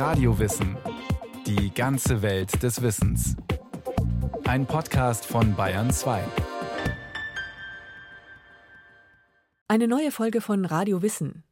Radiowissen. 0.00 0.78
Die 1.46 1.74
ganze 1.74 2.22
Welt 2.22 2.62
des 2.62 2.80
Wissens. 2.80 3.36
Ein 4.44 4.64
Podcast 4.64 5.26
von 5.26 5.54
Bayern 5.54 5.90
2. 5.90 6.24
Eine 9.68 9.88
neue 9.88 10.10
Folge 10.10 10.40
von 10.40 10.64
Radio 10.64 11.02
Wissen. 11.02 11.44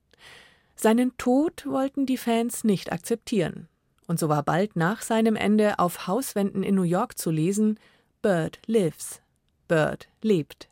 Seinen 0.76 1.14
Tod 1.18 1.66
wollten 1.66 2.06
die 2.06 2.16
Fans 2.16 2.64
nicht 2.64 2.90
akzeptieren. 2.90 3.68
Und 4.06 4.18
so 4.18 4.30
war 4.30 4.42
bald 4.44 4.76
nach 4.76 5.02
seinem 5.02 5.36
Ende 5.36 5.78
auf 5.78 6.06
Hauswänden 6.06 6.62
in 6.62 6.74
New 6.74 6.84
York 6.84 7.18
zu 7.18 7.30
lesen: 7.30 7.78
Bird 8.22 8.60
lives. 8.64 9.20
Bird 9.68 10.08
lebt. 10.22 10.70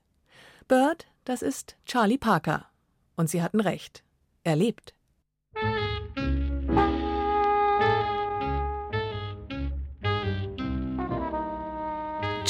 Bird, 0.66 1.08
das 1.26 1.42
ist 1.42 1.76
Charlie 1.84 2.16
Parker. 2.16 2.70
Und 3.16 3.28
sie 3.28 3.42
hatten 3.42 3.60
recht. 3.60 4.02
Er 4.44 4.56
lebt. 4.56 4.94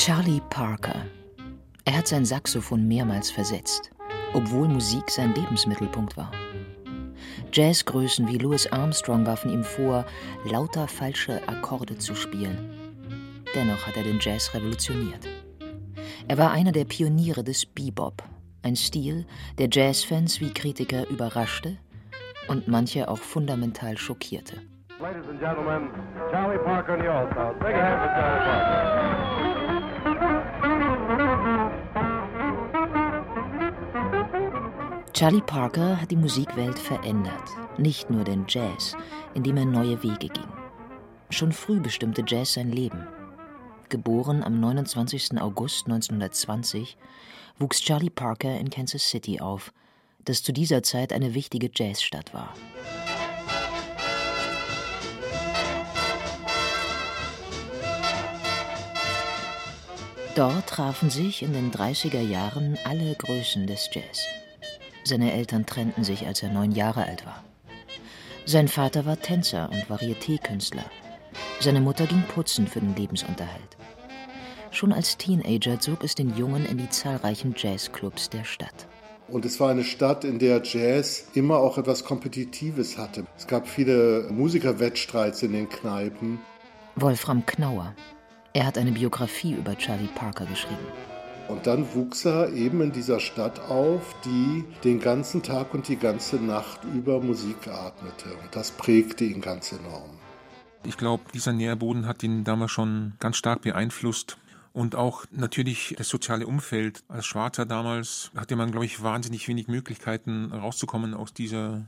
Charlie 0.06 0.41
Parker. 0.51 1.05
Er 1.84 1.98
hat 1.98 2.06
sein 2.06 2.24
Saxophon 2.24 2.87
mehrmals 2.87 3.28
versetzt, 3.28 3.91
obwohl 4.34 4.69
Musik 4.69 5.10
sein 5.10 5.34
Lebensmittelpunkt 5.34 6.16
war. 6.16 6.30
Jazzgrößen 7.52 8.29
wie 8.29 8.38
Louis 8.38 8.69
Armstrong 8.69 9.27
warfen 9.27 9.51
ihm 9.51 9.65
vor, 9.65 10.05
lauter 10.45 10.87
falsche 10.87 11.41
Akkorde 11.48 11.98
zu 11.98 12.15
spielen. 12.15 12.73
Dennoch 13.52 13.84
hat 13.84 13.96
er 13.96 14.05
den 14.05 14.20
Jazz 14.20 14.55
revolutioniert. 14.55 15.27
Er 16.29 16.38
war 16.38 16.52
einer 16.52 16.70
der 16.70 16.84
Pioniere 16.84 17.43
des 17.43 17.66
Bebop, 17.66 18.23
ein 18.62 18.77
Stil, 18.77 19.27
der 19.59 19.66
Jazzfans 19.73 20.41
wie 20.41 20.54
Kritiker 20.54 21.09
überraschte 21.09 21.79
und 22.46 22.68
manche 22.68 23.09
auch 23.09 23.18
fundamental 23.18 23.98
schockierte. 23.98 24.59
Ladies 25.01 25.29
and 25.29 25.41
gentlemen, 25.41 25.91
Charlie 26.30 26.59
Parker 26.59 26.95
and 26.95 27.02
the 27.02 27.09
All-Stars. 27.09 27.57
Big 27.59 27.74
hand 27.74 28.01
for 28.01 28.09
Charlie 28.15 28.45
Parker. 28.45 29.26
Charlie 35.17 35.41
Parker 35.41 35.99
hat 35.99 36.11
die 36.11 36.17
Musikwelt 36.17 36.79
verändert, 36.79 37.49
nicht 37.79 38.11
nur 38.11 38.23
den 38.23 38.45
Jazz, 38.47 38.95
indem 39.33 39.57
er 39.57 39.65
neue 39.65 40.03
Wege 40.03 40.29
ging. 40.29 40.53
Schon 41.31 41.53
früh 41.53 41.81
bestimmte 41.81 42.23
Jazz 42.27 42.53
sein 42.53 42.71
Leben. 42.71 43.07
Geboren 43.89 44.43
am 44.43 44.61
29. 44.61 45.41
August 45.41 45.87
1920, 45.87 46.99
wuchs 47.59 47.81
Charlie 47.81 48.11
Parker 48.11 48.59
in 48.59 48.69
Kansas 48.69 49.09
City 49.09 49.41
auf, 49.41 49.73
das 50.27 50.43
zu 50.43 50.53
dieser 50.53 50.83
Zeit 50.83 51.15
eine 51.15 51.33
wichtige 51.33 51.71
Jazzstadt 51.75 52.35
war. 52.35 52.53
Dort 60.35 60.67
trafen 60.67 61.09
sich 61.09 61.43
in 61.43 61.55
den 61.55 61.73
30er 61.73 62.21
Jahren 62.21 62.77
alle 62.85 63.15
Größen 63.15 63.67
des 63.67 63.89
Jazz. 63.91 64.27
Seine 65.06 65.32
Eltern 65.32 65.66
trennten 65.66 66.03
sich, 66.03 66.26
als 66.26 66.43
er 66.43 66.50
neun 66.50 66.72
Jahre 66.72 67.04
alt 67.04 67.25
war. 67.25 67.44
Sein 68.44 68.66
Vater 68.66 69.06
war 69.06 69.21
Tänzer 69.21 69.71
und 69.71 69.84
Varieté-Künstler. 69.88 70.84
Seine 71.60 71.81
Mutter 71.81 72.06
ging 72.06 72.25
putzen 72.34 72.66
für 72.66 72.81
den 72.81 72.97
Lebensunterhalt. 72.97 73.76
Schon 74.72 74.93
als 74.93 75.16
Teenager 75.16 75.78
zog 75.78 76.03
es 76.03 76.16
den 76.16 76.37
Jungen 76.37 76.66
in 76.66 76.78
die 76.78 76.91
zahlreichen 76.91 77.54
Jazzclubs 77.56 78.31
der 78.31 78.43
Stadt. 78.43 78.88
Und 79.28 79.44
es 79.44 79.60
war 79.60 79.71
eine 79.71 79.84
Stadt, 79.84 80.25
in 80.25 80.41
der 80.41 80.60
Jazz 80.65 81.28
immer 81.34 81.59
auch 81.59 81.78
etwas 81.78 82.03
Kompetitives 82.03 82.98
hatte. 82.98 83.26
Es 83.38 83.47
gab 83.47 83.69
viele 83.69 84.26
Musikerwettstreits 84.32 85.41
in 85.44 85.53
den 85.53 85.69
Kneipen. 85.69 86.41
Wolfram 86.97 87.47
Knauer. 87.47 87.94
Er 88.54 88.66
hat 88.66 88.76
eine 88.76 88.91
Biografie 88.91 89.53
über 89.53 89.78
Charlie 89.78 90.09
Parker 90.16 90.47
geschrieben. 90.47 90.87
Und 91.48 91.66
dann 91.66 91.94
wuchs 91.94 92.24
er 92.24 92.52
eben 92.52 92.80
in 92.80 92.92
dieser 92.92 93.20
Stadt 93.20 93.60
auf, 93.60 94.14
die 94.24 94.64
den 94.82 95.00
ganzen 95.00 95.42
Tag 95.42 95.74
und 95.74 95.88
die 95.88 95.96
ganze 95.96 96.36
Nacht 96.36 96.80
über 96.84 97.20
Musik 97.20 97.68
atmete. 97.68 98.30
Und 98.42 98.54
das 98.54 98.72
prägte 98.72 99.24
ihn 99.24 99.40
ganz 99.40 99.72
enorm. 99.72 100.10
Ich 100.84 100.96
glaube, 100.96 101.24
dieser 101.32 101.52
Nährboden 101.52 102.06
hat 102.06 102.22
ihn 102.22 102.44
damals 102.44 102.72
schon 102.72 103.14
ganz 103.18 103.36
stark 103.36 103.62
beeinflusst. 103.62 104.38
Und 104.72 104.94
auch 104.94 105.24
natürlich 105.30 105.94
das 105.96 106.08
soziale 106.08 106.46
Umfeld. 106.46 107.02
Als 107.08 107.26
Schwarzer 107.26 107.64
damals 107.64 108.30
hatte 108.36 108.56
man, 108.56 108.70
glaube 108.70 108.84
ich, 108.84 109.02
wahnsinnig 109.02 109.48
wenig 109.48 109.68
Möglichkeiten 109.68 110.52
rauszukommen 110.52 111.14
aus 111.14 111.32
dieser 111.32 111.86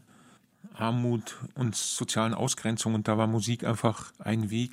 Armut 0.72 1.36
und 1.54 1.76
sozialen 1.76 2.32
Ausgrenzung. 2.32 2.94
Und 2.94 3.06
da 3.06 3.18
war 3.18 3.26
Musik 3.26 3.64
einfach 3.64 4.12
ein 4.18 4.50
Weg. 4.50 4.72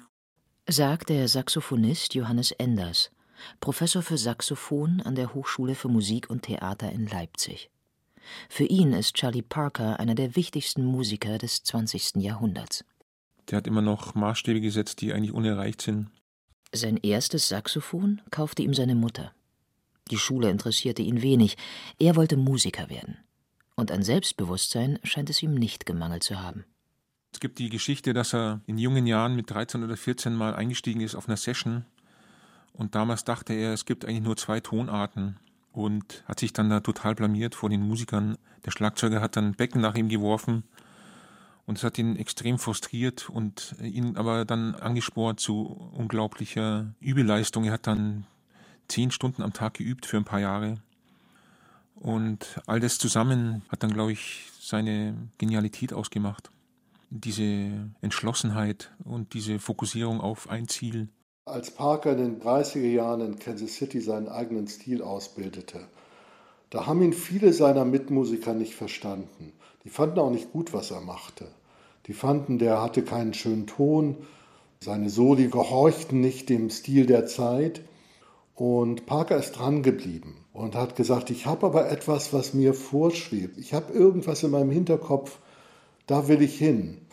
Sagt 0.67 1.09
der 1.09 1.27
Saxophonist 1.27 2.15
Johannes 2.15 2.51
Enders. 2.51 3.11
Professor 3.59 4.01
für 4.01 4.17
Saxophon 4.17 5.01
an 5.01 5.15
der 5.15 5.33
Hochschule 5.33 5.75
für 5.75 5.89
Musik 5.89 6.29
und 6.29 6.43
Theater 6.43 6.91
in 6.91 7.07
Leipzig. 7.07 7.69
Für 8.49 8.65
ihn 8.65 8.93
ist 8.93 9.15
Charlie 9.15 9.41
Parker 9.41 9.99
einer 9.99 10.15
der 10.15 10.35
wichtigsten 10.35 10.83
Musiker 10.83 11.37
des 11.37 11.63
20. 11.63 12.15
Jahrhunderts. 12.15 12.83
Der 13.49 13.57
hat 13.57 13.67
immer 13.67 13.81
noch 13.81 14.15
Maßstäbe 14.15 14.61
gesetzt, 14.61 15.01
die 15.01 15.13
eigentlich 15.13 15.33
unerreicht 15.33 15.81
sind. 15.81 16.09
Sein 16.73 16.97
erstes 16.97 17.47
Saxophon 17.47 18.21
kaufte 18.31 18.63
ihm 18.63 18.73
seine 18.73 18.95
Mutter. 18.95 19.33
Die 20.11 20.17
Schule 20.17 20.49
interessierte 20.49 21.01
ihn 21.01 21.21
wenig, 21.21 21.57
er 21.99 22.15
wollte 22.15 22.37
Musiker 22.37 22.89
werden. 22.89 23.17
Und 23.75 23.91
an 23.91 24.03
Selbstbewusstsein 24.03 24.99
scheint 25.03 25.29
es 25.29 25.41
ihm 25.43 25.53
nicht 25.53 25.85
gemangelt 25.85 26.23
zu 26.23 26.39
haben. 26.39 26.65
Es 27.33 27.39
gibt 27.39 27.59
die 27.59 27.69
Geschichte, 27.69 28.13
dass 28.13 28.33
er 28.33 28.61
in 28.65 28.77
jungen 28.77 29.07
Jahren 29.07 29.35
mit 29.35 29.49
13 29.49 29.83
oder 29.83 29.97
14 29.97 30.33
mal 30.33 30.55
eingestiegen 30.55 31.01
ist 31.01 31.15
auf 31.15 31.27
einer 31.27 31.37
Session 31.37 31.85
und 32.77 32.95
damals 32.95 33.23
dachte 33.23 33.53
er, 33.53 33.73
es 33.73 33.85
gibt 33.85 34.05
eigentlich 34.05 34.23
nur 34.23 34.37
zwei 34.37 34.59
Tonarten 34.59 35.37
und 35.71 36.23
hat 36.27 36.39
sich 36.39 36.53
dann 36.53 36.69
da 36.69 36.79
total 36.79 37.15
blamiert 37.15 37.55
vor 37.55 37.69
den 37.69 37.81
Musikern. 37.81 38.37
Der 38.65 38.71
Schlagzeuger 38.71 39.21
hat 39.21 39.35
dann 39.35 39.53
Becken 39.53 39.81
nach 39.81 39.95
ihm 39.95 40.09
geworfen 40.09 40.63
und 41.65 41.77
es 41.77 41.83
hat 41.83 41.97
ihn 41.97 42.15
extrem 42.15 42.59
frustriert 42.59 43.29
und 43.29 43.75
ihn 43.81 44.17
aber 44.17 44.45
dann 44.45 44.75
angespornt 44.75 45.39
zu 45.39 45.91
unglaublicher 45.93 46.93
Übeleistung. 46.99 47.65
Er 47.65 47.73
hat 47.73 47.87
dann 47.87 48.25
zehn 48.87 49.11
Stunden 49.11 49.41
am 49.41 49.53
Tag 49.53 49.75
geübt 49.75 50.05
für 50.05 50.17
ein 50.17 50.25
paar 50.25 50.39
Jahre. 50.39 50.75
Und 51.95 52.61
all 52.67 52.79
das 52.79 52.97
zusammen 52.97 53.63
hat 53.69 53.81
dann, 53.81 53.93
glaube 53.93 54.11
ich, 54.11 54.51
seine 54.59 55.15
Genialität 55.37 55.93
ausgemacht. 55.93 56.51
Diese 57.09 57.89
Entschlossenheit 58.01 58.91
und 59.03 59.33
diese 59.33 59.59
Fokussierung 59.59 60.21
auf 60.21 60.49
ein 60.49 60.67
Ziel. 60.67 61.09
Als 61.47 61.69
Parker 61.69 62.13
in 62.13 62.17
den 62.17 62.41
30er 62.41 62.87
Jahren 62.87 63.21
in 63.21 63.37
Kansas 63.37 63.75
City 63.75 64.01
seinen 64.01 64.27
eigenen 64.27 64.67
Stil 64.67 65.03
ausbildete, 65.03 65.79
da 66.71 66.87
haben 66.87 67.03
ihn 67.03 67.13
viele 67.13 67.53
seiner 67.53 67.85
Mitmusiker 67.85 68.55
nicht 68.55 68.73
verstanden. 68.73 69.53
Die 69.83 69.89
fanden 69.89 70.17
auch 70.17 70.31
nicht 70.31 70.51
gut, 70.51 70.73
was 70.73 70.89
er 70.89 71.01
machte. 71.01 71.45
Die 72.07 72.13
fanden, 72.13 72.57
der 72.57 72.81
hatte 72.81 73.03
keinen 73.03 73.35
schönen 73.35 73.67
Ton, 73.67 74.15
seine 74.79 75.11
Soli 75.11 75.49
gehorchten 75.49 76.19
nicht 76.19 76.49
dem 76.49 76.71
Stil 76.71 77.05
der 77.05 77.27
Zeit. 77.27 77.81
Und 78.55 79.05
Parker 79.05 79.37
ist 79.37 79.51
dran 79.51 79.83
geblieben 79.83 80.37
und 80.51 80.73
hat 80.73 80.95
gesagt, 80.95 81.29
ich 81.29 81.45
habe 81.45 81.67
aber 81.67 81.91
etwas, 81.91 82.33
was 82.33 82.55
mir 82.55 82.73
vorschwebt. 82.73 83.59
Ich 83.59 83.75
habe 83.75 83.93
irgendwas 83.93 84.41
in 84.41 84.49
meinem 84.49 84.71
Hinterkopf, 84.71 85.37
da 86.07 86.27
will 86.27 86.41
ich 86.41 86.57
hin 86.57 87.04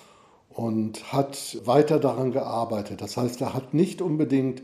und 0.54 1.12
hat 1.12 1.58
weiter 1.64 1.98
daran 1.98 2.32
gearbeitet. 2.32 3.00
Das 3.00 3.16
heißt, 3.16 3.40
er 3.40 3.54
hat 3.54 3.74
nicht 3.74 4.02
unbedingt 4.02 4.62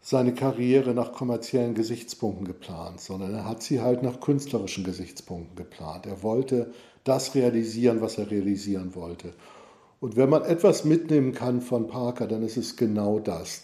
seine 0.00 0.34
Karriere 0.34 0.94
nach 0.94 1.12
kommerziellen 1.12 1.74
Gesichtspunkten 1.74 2.46
geplant, 2.46 3.00
sondern 3.00 3.34
er 3.34 3.48
hat 3.48 3.62
sie 3.62 3.80
halt 3.80 4.02
nach 4.02 4.20
künstlerischen 4.20 4.84
Gesichtspunkten 4.84 5.54
geplant. 5.54 6.06
Er 6.06 6.22
wollte 6.22 6.72
das 7.04 7.34
realisieren, 7.34 8.00
was 8.00 8.18
er 8.18 8.30
realisieren 8.30 8.94
wollte. 8.94 9.32
Und 10.00 10.16
wenn 10.16 10.28
man 10.28 10.42
etwas 10.42 10.84
mitnehmen 10.84 11.32
kann 11.32 11.60
von 11.60 11.86
Parker, 11.86 12.26
dann 12.26 12.42
ist 12.42 12.56
es 12.56 12.76
genau 12.76 13.20
das. 13.20 13.62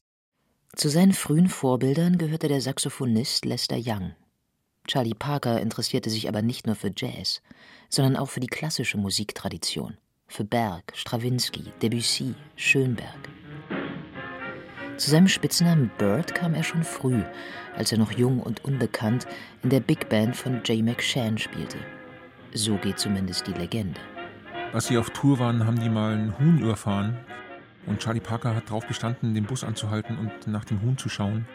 Zu 0.77 0.89
seinen 0.89 1.13
frühen 1.13 1.49
Vorbildern 1.49 2.19
gehörte 2.19 2.47
der 2.47 2.61
Saxophonist 2.61 3.45
Lester 3.45 3.77
Young. 3.77 4.15
Charlie 4.87 5.15
Parker 5.15 5.61
interessierte 5.61 6.09
sich 6.09 6.29
aber 6.29 6.41
nicht 6.41 6.67
nur 6.67 6.77
für 6.77 6.93
Jazz, 6.97 7.43
sondern 7.91 8.17
auch 8.17 8.29
für 8.29 8.41
die 8.41 8.47
klassische 8.47 8.97
Musiktradition 8.97 9.99
für 10.29 10.45
Berg, 10.45 10.93
Strawinski, 10.95 11.73
Debussy, 11.83 12.35
Schönberg. 12.55 13.29
Zu 14.99 15.11
seinem 15.11 15.29
Spitznamen 15.29 15.91
Bird 15.97 16.35
kam 16.35 16.55
er 16.55 16.63
schon 16.63 16.85
früh, 16.85 17.23
als 17.77 17.93
er 17.93 17.99
noch 17.99 18.13
jung 18.13 18.41
und 18.41 18.65
unbekannt 18.65 19.27
in 19.63 19.71
der 19.71 19.81
Big 19.81 20.09
Band 20.09 20.37
von 20.37 20.61
Jay 20.65 20.83
McShann 20.83 21.39
spielte. 21.39 21.79
So 22.53 22.77
geht 22.77 22.99
zumindest 22.99 23.47
die 23.47 23.53
Legende. 23.53 24.01
Als 24.73 24.89
sie 24.89 24.99
auf 24.99 25.11
Tour 25.11 25.39
waren, 25.39 25.67
haben 25.67 25.81
die 25.81 25.89
mal 25.89 26.15
einen 26.15 26.39
Huhn 26.39 26.59
überfahren. 26.59 27.17
Und 27.87 28.01
Charlie 28.01 28.21
Parker 28.21 28.55
hat 28.55 28.69
darauf 28.69 28.87
bestanden, 28.87 29.35
den 29.35 29.45
Bus 29.45 29.65
anzuhalten 29.65 30.19
und 30.19 30.47
nach 30.47 30.65
dem 30.65 30.83
Huhn 30.83 30.99
zu 30.99 31.09
schauen. 31.09 31.47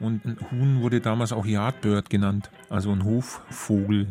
Und 0.00 0.24
ein 0.24 0.38
Huhn 0.50 0.80
wurde 0.80 1.00
damals 1.00 1.32
auch 1.32 1.46
Yardbird 1.46 2.10
genannt, 2.10 2.50
also 2.68 2.90
ein 2.90 3.04
Hoffvogel. 3.04 4.08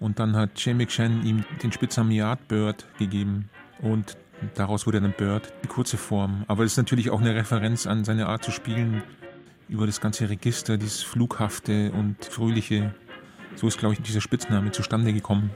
Und 0.00 0.18
dann 0.18 0.34
hat 0.34 0.58
Jay 0.64 0.74
McShann 0.74 1.24
ihm 1.24 1.44
den 1.62 1.70
Spitznamen 1.70 2.10
Yardbird 2.10 2.86
gegeben. 2.98 3.50
Und 3.82 4.16
daraus 4.54 4.86
wurde 4.86 5.00
dann 5.00 5.12
Bird, 5.12 5.52
die 5.62 5.68
kurze 5.68 5.98
Form. 5.98 6.44
Aber 6.48 6.64
es 6.64 6.72
ist 6.72 6.78
natürlich 6.78 7.10
auch 7.10 7.20
eine 7.20 7.34
Referenz 7.34 7.86
an 7.86 8.04
seine 8.04 8.26
Art 8.26 8.42
zu 8.42 8.50
spielen, 8.50 9.02
über 9.68 9.86
das 9.86 10.00
ganze 10.00 10.28
Register, 10.28 10.78
dieses 10.78 11.02
Flughafte 11.02 11.92
und 11.92 12.24
Fröhliche. 12.24 12.94
So 13.54 13.68
ist, 13.68 13.78
glaube 13.78 13.94
ich, 13.94 14.02
dieser 14.02 14.20
Spitzname 14.20 14.72
zustande 14.72 15.12
gekommen. 15.12 15.50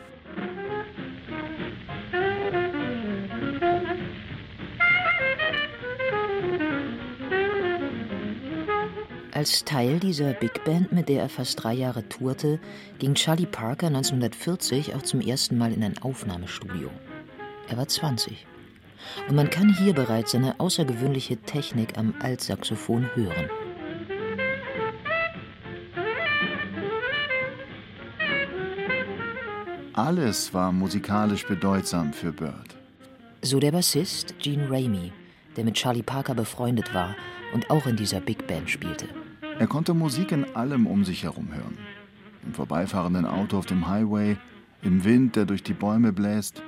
Als 9.44 9.62
Teil 9.62 10.00
dieser 10.00 10.32
Big 10.32 10.64
Band, 10.64 10.90
mit 10.90 11.10
der 11.10 11.20
er 11.20 11.28
fast 11.28 11.62
drei 11.62 11.74
Jahre 11.74 12.08
tourte, 12.08 12.58
ging 12.98 13.12
Charlie 13.12 13.44
Parker 13.44 13.88
1940 13.88 14.94
auch 14.94 15.02
zum 15.02 15.20
ersten 15.20 15.58
Mal 15.58 15.70
in 15.74 15.84
ein 15.84 15.98
Aufnahmestudio. 15.98 16.88
Er 17.68 17.76
war 17.76 17.86
20. 17.86 18.46
Und 19.28 19.36
man 19.36 19.50
kann 19.50 19.76
hier 19.76 19.92
bereits 19.92 20.32
seine 20.32 20.58
außergewöhnliche 20.58 21.36
Technik 21.36 21.98
am 21.98 22.14
Altsaxophon 22.20 23.06
hören. 23.14 23.50
Alles 29.92 30.54
war 30.54 30.72
musikalisch 30.72 31.46
bedeutsam 31.46 32.14
für 32.14 32.32
Bird. 32.32 32.74
So 33.42 33.60
der 33.60 33.72
Bassist 33.72 34.38
Gene 34.38 34.70
Ramey, 34.70 35.12
der 35.54 35.64
mit 35.64 35.74
Charlie 35.74 36.02
Parker 36.02 36.34
befreundet 36.34 36.94
war 36.94 37.14
und 37.52 37.68
auch 37.68 37.86
in 37.86 37.96
dieser 37.96 38.20
Big 38.20 38.46
Band 38.46 38.70
spielte. 38.70 39.06
Er 39.58 39.68
konnte 39.68 39.94
Musik 39.94 40.32
in 40.32 40.56
allem 40.56 40.86
um 40.86 41.04
sich 41.04 41.22
herum 41.22 41.48
hören. 41.54 41.78
Im 42.44 42.52
vorbeifahrenden 42.52 43.24
Auto 43.24 43.56
auf 43.56 43.66
dem 43.66 43.88
Highway, 43.88 44.36
im 44.82 45.04
Wind, 45.04 45.36
der 45.36 45.46
durch 45.46 45.62
die 45.62 45.74
Bäume 45.74 46.12
bläst, 46.12 46.62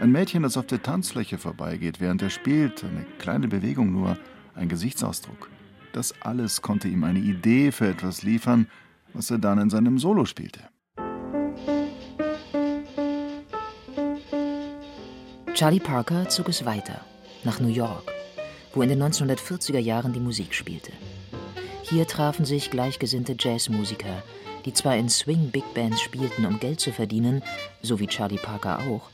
ein 0.00 0.12
Mädchen, 0.12 0.44
das 0.44 0.56
auf 0.56 0.66
der 0.66 0.80
Tanzfläche 0.80 1.38
vorbeigeht, 1.38 2.00
während 2.00 2.22
er 2.22 2.30
spielt, 2.30 2.84
eine 2.84 3.04
kleine 3.18 3.48
Bewegung 3.48 3.90
nur, 3.92 4.16
ein 4.54 4.68
Gesichtsausdruck. 4.68 5.50
Das 5.92 6.14
alles 6.22 6.62
konnte 6.62 6.86
ihm 6.86 7.02
eine 7.02 7.18
Idee 7.18 7.72
für 7.72 7.88
etwas 7.88 8.22
liefern, 8.22 8.68
was 9.12 9.30
er 9.32 9.38
dann 9.38 9.58
in 9.58 9.70
seinem 9.70 9.98
Solo 9.98 10.24
spielte. 10.24 10.60
Charlie 15.54 15.80
Parker 15.80 16.28
zog 16.28 16.48
es 16.48 16.64
weiter, 16.64 17.00
nach 17.42 17.58
New 17.58 17.66
York, 17.66 18.12
wo 18.74 18.82
in 18.82 18.90
den 18.90 19.02
1940er 19.02 19.80
Jahren 19.80 20.12
die 20.12 20.20
Musik 20.20 20.54
spielte. 20.54 20.92
Hier 21.90 22.06
trafen 22.06 22.44
sich 22.44 22.70
gleichgesinnte 22.70 23.34
Jazzmusiker, 23.38 24.22
die 24.66 24.74
zwar 24.74 24.96
in 24.96 25.08
Swing-Big 25.08 25.72
Bands 25.72 26.02
spielten, 26.02 26.44
um 26.44 26.60
Geld 26.60 26.80
zu 26.80 26.92
verdienen, 26.92 27.42
so 27.80 27.98
wie 27.98 28.06
Charlie 28.06 28.36
Parker 28.36 28.80
auch, 28.80 29.08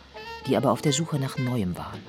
die 0.48 0.56
aber 0.56 0.72
auf 0.72 0.82
der 0.82 0.92
Suche 0.92 1.20
nach 1.20 1.38
Neuem 1.38 1.78
waren. 1.78 2.00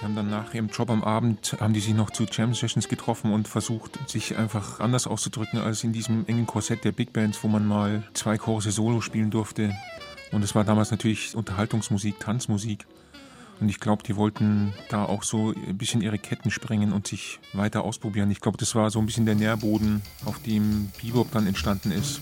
Die 0.00 0.04
haben 0.04 0.16
dann 0.16 0.30
nach 0.30 0.54
ihrem 0.54 0.68
Job 0.68 0.88
am 0.88 1.04
Abend, 1.04 1.56
haben 1.60 1.74
die 1.74 1.80
sich 1.80 1.92
noch 1.92 2.08
zu 2.08 2.24
Jam 2.24 2.54
Sessions 2.54 2.88
getroffen 2.88 3.30
und 3.30 3.46
versucht, 3.46 3.98
sich 4.08 4.38
einfach 4.38 4.80
anders 4.80 5.06
auszudrücken 5.06 5.60
als 5.60 5.84
in 5.84 5.92
diesem 5.92 6.24
engen 6.26 6.46
Korsett 6.46 6.84
der 6.84 6.92
Big 6.92 7.12
Bands, 7.12 7.44
wo 7.44 7.48
man 7.48 7.66
mal 7.66 8.02
zwei 8.14 8.38
Chorus 8.38 8.64
Solo 8.64 9.02
spielen 9.02 9.30
durfte. 9.30 9.74
Und 10.32 10.42
es 10.42 10.54
war 10.54 10.64
damals 10.64 10.90
natürlich 10.90 11.34
Unterhaltungsmusik, 11.34 12.18
Tanzmusik. 12.20 12.86
Und 13.60 13.68
ich 13.68 13.80
glaube, 13.80 14.02
die 14.02 14.16
wollten 14.16 14.74
da 14.90 15.04
auch 15.04 15.22
so 15.22 15.52
ein 15.52 15.78
bisschen 15.78 16.02
ihre 16.02 16.18
Ketten 16.18 16.50
sprengen 16.50 16.92
und 16.92 17.06
sich 17.06 17.40
weiter 17.52 17.84
ausprobieren. 17.84 18.30
Ich 18.30 18.40
glaube, 18.40 18.58
das 18.58 18.74
war 18.74 18.90
so 18.90 18.98
ein 18.98 19.06
bisschen 19.06 19.26
der 19.26 19.34
Nährboden, 19.34 20.02
auf 20.24 20.38
dem 20.42 20.90
Bebop 21.02 21.30
dann 21.32 21.46
entstanden 21.46 21.90
ist. 21.90 22.20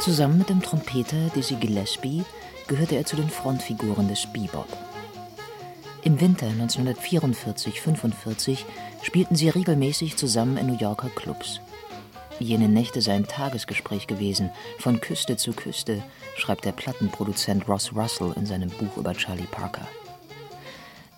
Zusammen 0.00 0.36
mit 0.36 0.50
dem 0.50 0.60
Trompeter 0.60 1.30
Dizzy 1.34 1.54
Gillespie 1.54 2.24
gehörte 2.68 2.94
er 2.96 3.06
zu 3.06 3.16
den 3.16 3.30
Frontfiguren 3.30 4.06
des 4.06 4.26
Bebop. 4.30 4.68
Im 6.04 6.20
Winter 6.20 6.46
1944-45 6.46 8.58
spielten 9.02 9.36
sie 9.36 9.48
regelmäßig 9.48 10.16
zusammen 10.16 10.58
in 10.58 10.66
New 10.66 10.76
Yorker 10.76 11.08
Clubs. 11.08 11.60
Jene 12.38 12.68
Nächte 12.68 13.00
seien 13.00 13.26
Tagesgespräch 13.26 14.06
gewesen, 14.06 14.50
von 14.78 15.00
Küste 15.00 15.36
zu 15.36 15.52
Küste, 15.52 16.02
schreibt 16.36 16.64
der 16.64 16.72
Plattenproduzent 16.72 17.68
Ross 17.68 17.92
Russell 17.94 18.34
in 18.36 18.44
seinem 18.44 18.70
Buch 18.70 18.96
über 18.96 19.14
Charlie 19.14 19.46
Parker. 19.50 19.86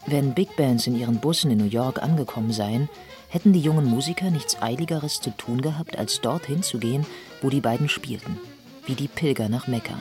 Wenn 0.07 0.35
Big 0.35 0.55
Bands 0.57 0.87
in 0.87 0.97
ihren 0.97 1.19
Bussen 1.19 1.51
in 1.51 1.59
New 1.59 1.65
York 1.65 2.03
angekommen 2.03 2.53
seien, 2.53 2.89
hätten 3.29 3.53
die 3.53 3.61
jungen 3.61 3.87
Musiker 3.87 4.31
nichts 4.31 4.63
Eiligeres 4.63 5.21
zu 5.21 5.31
tun 5.31 5.63
gehabt, 5.63 5.99
als 5.99 6.21
dorthin 6.21 6.63
zu 6.63 6.79
gehen, 6.79 7.05
wo 7.43 7.51
die 7.51 7.61
beiden 7.61 7.89
spielten 7.89 8.39
wie 8.87 8.95
die 8.95 9.09
Pilger 9.09 9.49
nach 9.49 9.67
Mekka. 9.67 10.01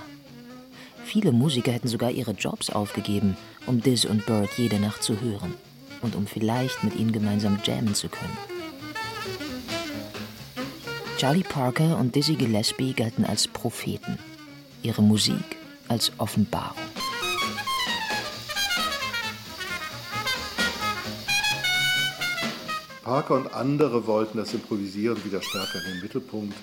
Viele 1.06 1.32
Musiker 1.32 1.72
hätten 1.72 1.88
sogar 1.88 2.10
ihre 2.10 2.32
Jobs 2.32 2.72
aufgegeben, 2.72 3.38
um 3.68 3.80
Diz 3.80 4.06
und 4.06 4.26
Bird 4.26 4.50
jede 4.58 4.80
Nacht 4.80 5.04
zu 5.04 5.22
hören 5.22 5.54
und 6.02 6.16
um 6.16 6.26
vielleicht 6.26 6.84
mit 6.84 6.96
ihnen 6.96 7.12
gemeinsam 7.12 7.60
jammen 7.64 7.94
zu 7.94 8.10
können. 8.10 8.36
Charlie 11.18 11.44
Parker 11.44 11.98
und 11.98 12.16
Dizzy 12.16 12.36
Gillespie 12.36 12.94
galten 12.94 13.24
als 13.24 13.48
Propheten, 13.48 14.18
ihre 14.82 15.04
Musik 15.04 15.58
als 15.88 16.12
Offenbarung. 16.18 16.76
Parker 23.04 23.36
und 23.36 23.54
andere 23.54 24.08
wollten 24.08 24.40
das 24.40 24.54
Improvisieren 24.56 25.24
wieder 25.24 25.42
stärker 25.44 25.86
in 25.86 25.94
den 25.94 26.02
Mittelpunkt 26.02 26.56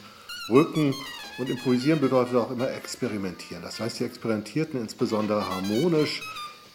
rücken 0.50 0.93
und 1.38 1.49
improvisieren 1.49 2.00
bedeutet 2.00 2.37
auch 2.37 2.50
immer 2.50 2.70
experimentieren. 2.70 3.62
Das 3.62 3.81
heißt, 3.81 3.96
sie 3.96 4.05
experimentierten 4.05 4.81
insbesondere 4.81 5.49
harmonisch, 5.49 6.23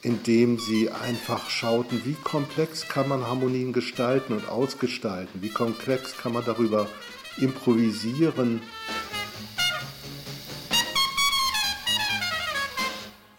indem 0.02 0.60
sie 0.60 0.90
einfach 0.90 1.50
schauten, 1.50 2.02
wie 2.06 2.14
komplex 2.14 2.88
kann 2.88 3.08
man 3.08 3.26
Harmonien 3.26 3.74
gestalten 3.74 4.34
und 4.34 4.48
ausgestalten, 4.48 5.42
wie 5.42 5.50
komplex 5.50 6.18
kann 6.18 6.34
man 6.34 6.46
darüber 6.46 6.88
improvisieren. 7.38 8.62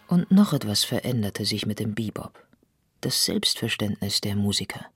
Und 0.07 0.31
noch 0.31 0.53
etwas 0.53 0.83
veränderte 0.83 1.45
sich 1.45 1.65
mit 1.65 1.79
dem 1.79 1.95
Bebop. 1.95 2.33
Das 3.01 3.25
Selbstverständnis 3.25 4.21
der 4.21 4.35
Musiker. 4.35 4.87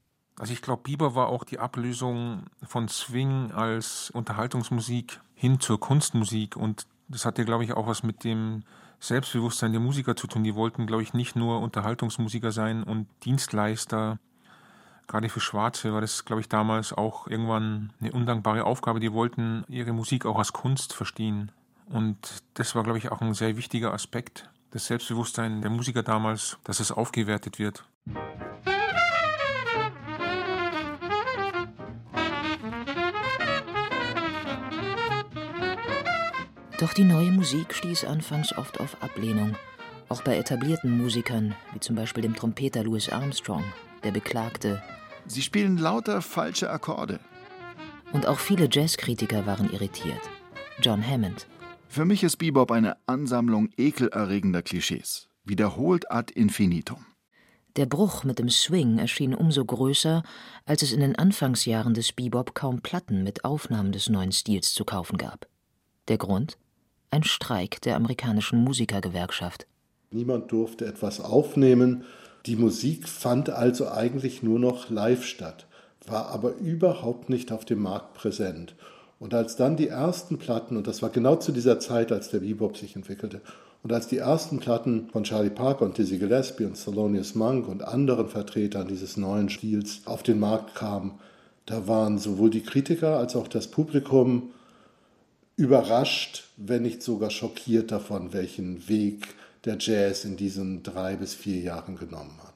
Also 0.44 0.52
ich 0.52 0.62
glaube, 0.62 0.82
Bieber 0.84 1.16
war 1.16 1.30
auch 1.30 1.46
die 1.46 1.58
Ablösung 1.58 2.48
von 2.64 2.90
Swing 2.90 3.54
als 3.54 4.10
Unterhaltungsmusik 4.10 5.22
hin 5.36 5.62
zur 5.62 5.80
Kunstmusik 5.80 6.58
und 6.58 6.86
das 7.08 7.24
hatte, 7.24 7.46
glaube 7.46 7.64
ich, 7.64 7.72
auch 7.72 7.88
was 7.88 8.04
mit 8.04 8.26
dem 8.26 8.64
Selbstbewusstsein 9.00 9.72
der 9.72 9.80
Musiker 9.80 10.18
zu 10.18 10.28
tun. 10.28 10.44
Die 10.44 10.54
wollten, 10.54 10.86
glaube 10.86 11.02
ich, 11.02 11.14
nicht 11.14 11.38
nur 11.38 11.62
Unterhaltungsmusiker 11.62 12.52
sein 12.52 12.84
und 12.84 13.08
Dienstleister. 13.24 14.20
Gerade 15.08 15.30
für 15.30 15.40
Schwarze 15.40 15.94
war 15.94 16.02
das, 16.02 16.26
glaube 16.26 16.42
ich, 16.42 16.50
damals 16.50 16.92
auch 16.92 17.28
irgendwann 17.28 17.94
eine 18.02 18.12
undankbare 18.12 18.66
Aufgabe. 18.66 19.00
Die 19.00 19.14
wollten 19.14 19.64
ihre 19.70 19.94
Musik 19.94 20.26
auch 20.26 20.40
als 20.40 20.52
Kunst 20.52 20.92
verstehen. 20.92 21.54
Und 21.88 22.44
das 22.56 22.76
war, 22.76 22.84
glaube 22.84 22.98
ich, 22.98 23.14
auch 23.14 23.22
ein 23.22 23.34
sehr 23.34 23.56
wichtiger 23.56 23.94
Aspekt, 23.94 24.50
das 24.72 24.88
Selbstbewusstsein 24.88 25.62
der 25.62 25.72
Musiker 25.72 26.04
damals, 26.04 26.58
dass 26.66 26.82
es 26.82 26.92
aufgewertet 26.92 27.60
wird. 27.60 27.86
Doch 36.80 36.94
die 36.94 37.04
neue 37.04 37.32
Musik 37.32 37.74
stieß 37.74 38.06
anfangs 38.06 38.58
oft 38.58 38.80
auf 38.80 39.02
Ablehnung, 39.02 39.56
auch 40.10 40.22
bei 40.24 40.38
etablierten 40.38 40.98
Musikern, 40.98 41.56
wie 41.74 41.80
zum 41.80 41.96
Beispiel 41.96 42.24
dem 42.24 42.36
Trompeter 42.36 42.84
Louis 42.84 43.10
Armstrong, 43.10 43.64
der 44.04 44.12
beklagte, 44.12 44.82
Sie 45.26 45.42
spielen 45.42 45.78
lauter 45.78 46.22
falsche 46.22 46.70
Akkorde. 46.70 47.20
Und 48.12 48.28
auch 48.28 48.40
viele 48.40 48.68
Jazzkritiker 48.70 49.46
waren 49.46 49.72
irritiert. 49.72 50.20
John 50.82 51.06
Hammond. 51.06 51.48
Für 51.88 52.06
mich 52.06 52.24
ist 52.24 52.38
Bebop 52.38 52.72
eine 52.72 52.98
Ansammlung 53.06 53.70
ekelerregender 53.78 54.62
Klischees, 54.62 55.30
wiederholt 55.44 56.12
ad 56.12 56.34
infinitum. 56.34 57.06
Der 57.76 57.86
Bruch 57.86 58.24
mit 58.24 58.38
dem 58.38 58.50
Swing 58.50 59.00
erschien 59.00 59.34
umso 59.34 59.66
größer, 59.66 60.24
als 60.66 60.84
es 60.84 60.92
in 60.92 61.00
den 61.00 61.16
Anfangsjahren 61.16 61.94
des 61.94 62.12
Bebop 62.12 62.54
kaum 62.54 62.82
Platten 62.82 63.24
mit 63.24 63.46
Aufnahmen 63.46 63.92
des 63.92 64.10
neuen 64.10 64.32
Stils 64.32 64.74
zu 64.74 64.86
kaufen 64.86 65.18
gab. 65.18 65.48
Der 66.08 66.18
Grund? 66.18 66.58
Ein 67.14 67.24
Streik 67.24 67.80
der 67.84 67.96
amerikanischen 67.96 68.64
Musikergewerkschaft. 68.64 69.68
Niemand 70.10 70.52
durfte 70.52 70.88
etwas 70.88 71.22
aufnehmen. 71.22 72.06
Die 72.48 72.56
Musik 72.56 73.08
fand 73.08 73.52
also 73.52 73.88
eigentlich 73.88 74.42
nur 74.42 74.58
noch 74.58 74.90
live 74.90 75.24
statt, 75.24 75.68
war 76.08 76.30
aber 76.30 76.56
überhaupt 76.56 77.30
nicht 77.30 77.52
auf 77.52 77.66
dem 77.66 77.84
Markt 77.84 78.16
präsent. 78.16 78.74
Und 79.20 79.36
als 79.36 79.56
dann 79.56 79.78
die 79.78 79.90
ersten 79.90 80.40
Platten, 80.40 80.76
und 80.76 80.88
das 80.88 81.04
war 81.04 81.12
genau 81.12 81.36
zu 81.36 81.52
dieser 81.52 81.80
Zeit, 81.80 82.12
als 82.12 82.30
der 82.30 82.40
Bebop 82.40 82.78
sich 82.78 82.96
entwickelte, 82.96 83.42
und 83.84 83.94
als 83.94 84.08
die 84.08 84.18
ersten 84.18 84.58
Platten 84.58 85.10
von 85.12 85.24
Charlie 85.24 85.52
Parker 85.52 85.86
und 85.86 85.98
Dizzy 85.98 86.18
Gillespie 86.18 86.66
und 86.66 86.84
Thelonious 86.84 87.36
Monk 87.36 87.68
und 87.68 87.84
anderen 87.84 88.28
Vertretern 88.28 88.88
dieses 88.88 89.18
neuen 89.18 89.50
Stils 89.50 90.02
auf 90.06 90.24
den 90.24 90.40
Markt 90.40 90.74
kamen, 90.74 91.20
Da 91.66 91.88
waren 91.88 92.18
sowohl 92.18 92.50
die 92.50 92.64
Kritiker 92.64 93.20
als 93.20 93.36
auch 93.36 93.48
das 93.48 93.68
Publikum 93.68 94.50
überrascht, 95.56 96.44
wenn 96.58 96.82
nicht 96.84 97.04
sogar 97.04 97.30
schockiert 97.30 97.92
davon, 97.92 98.34
welchen 98.34 98.88
Weg 98.88 99.28
der 99.66 99.78
Jazz 99.80 100.26
in 100.26 100.36
diesen 100.36 100.84
drei 100.84 101.16
bis 101.16 101.34
vier 101.34 101.62
Jahren 101.62 101.96
genommen 101.96 102.38
hat. 102.44 102.54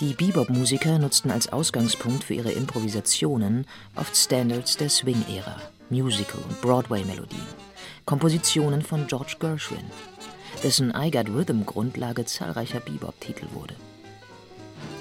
Die 0.00 0.14
Bebop-Musiker 0.14 0.98
nutzten 1.00 1.32
als 1.32 1.52
Ausgangspunkt 1.52 2.22
für 2.22 2.34
ihre 2.34 2.52
Improvisationen 2.52 3.66
oft 3.96 4.16
Standards 4.16 4.76
der 4.76 4.88
Swing-Ära, 4.88 5.60
Musical- 5.90 6.42
und 6.48 6.60
Broadway-Melodien, 6.60 7.42
Kompositionen 8.04 8.82
von 8.82 9.08
George 9.08 9.34
Gershwin, 9.40 9.84
dessen 10.62 10.94
I 10.96 11.10
Got 11.10 11.28
Rhythm 11.28 11.64
Grundlage 11.66 12.24
zahlreicher 12.24 12.78
Bebop-Titel 12.78 13.46
wurde. 13.52 13.74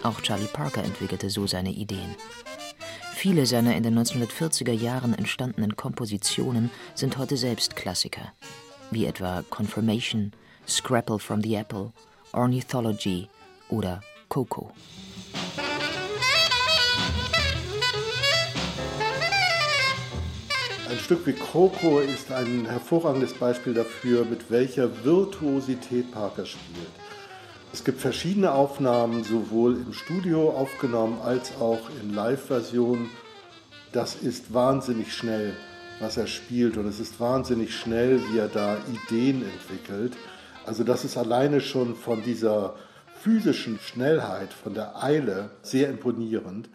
Auch 0.04 0.22
Charlie 0.22 0.48
Parker 0.52 0.84
entwickelte 0.84 1.30
so 1.30 1.48
seine 1.48 1.72
Ideen. 1.72 2.16
Viele 3.14 3.46
seiner 3.46 3.76
in 3.76 3.84
den 3.84 3.98
1940er 3.98 4.72
Jahren 4.72 5.14
entstandenen 5.14 5.76
Kompositionen 5.76 6.70
sind 6.94 7.18
heute 7.18 7.36
selbst 7.36 7.76
Klassiker, 7.76 8.32
wie 8.92 9.06
etwa 9.06 9.44
Confirmation, 9.50 10.34
Scrapple 10.68 11.18
from 11.18 11.42
the 11.42 11.56
Apple, 11.56 11.92
Ornithology 12.32 13.28
oder 13.70 14.02
Coco. 14.30 14.72
Ein 20.90 21.00
Stück 21.00 21.26
wie 21.26 21.34
Coco 21.34 22.00
ist 22.00 22.32
ein 22.32 22.66
hervorragendes 22.66 23.34
Beispiel 23.34 23.74
dafür, 23.74 24.26
mit 24.26 24.50
welcher 24.52 25.04
Virtuosität 25.04 26.12
Parker 26.12 26.46
spielt. 26.46 27.07
Es 27.74 27.84
gibt 27.84 28.02
verschiedene 28.02 28.54
Aufnahmen, 28.54 29.24
sowohl 29.24 29.76
im 29.76 29.94
Studio 29.94 30.50
aufgenommen 30.52 31.20
als 31.24 31.56
auch 31.60 31.90
in 32.02 32.14
Live-Versionen. 32.14 33.10
Das 33.92 34.16
ist 34.16 34.54
wahnsinnig 34.54 35.14
schnell, 35.14 35.54
was 36.00 36.18
er 36.18 36.28
spielt 36.28 36.78
und 36.78 36.88
es 36.88 37.00
ist 37.00 37.20
wahnsinnig 37.20 37.76
schnell, 37.76 38.22
wie 38.30 38.40
er 38.40 38.48
da 38.48 38.78
Ideen 39.06 39.44
entwickelt. 39.44 40.14
Also 40.66 40.84
das 40.84 41.06
ist 41.06 41.18
alleine 41.18 41.62
schon 41.62 41.96
von 41.96 42.24
dieser 42.24 42.76
physischen 43.22 43.80
Schnellheit, 43.80 44.54
von 44.54 44.74
der 44.74 45.04
Eile 45.04 45.52
sehr 45.62 45.90
imponierend. 45.90 46.70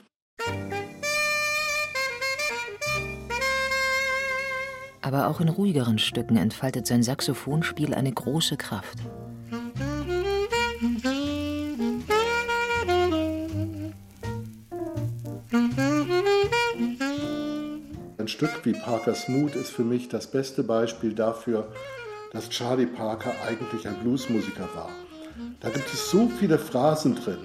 Aber 5.01 5.27
auch 5.29 5.41
in 5.41 5.49
ruhigeren 5.49 5.99
Stücken 5.99 6.37
entfaltet 6.37 6.87
sein 6.87 7.03
Saxophonspiel 7.03 7.93
eine 7.93 8.13
große 8.13 8.57
Kraft. 8.57 8.99
Stück 18.43 18.65
wie 18.65 18.73
Parker's 18.73 19.29
Mood 19.29 19.55
ist 19.55 19.71
für 19.71 19.85
mich 19.85 20.09
das 20.09 20.27
beste 20.27 20.65
Beispiel 20.65 21.15
dafür, 21.15 21.69
dass 22.33 22.49
Charlie 22.49 22.87
Parker 22.87 23.33
eigentlich 23.47 23.87
ein 23.87 23.95
Bluesmusiker 24.03 24.69
war. 24.75 24.89
Da 25.61 25.69
gibt 25.69 25.87
es 25.95 26.11
so 26.11 26.29
viele 26.41 26.59
Phrasen 26.59 27.15
drin. 27.15 27.39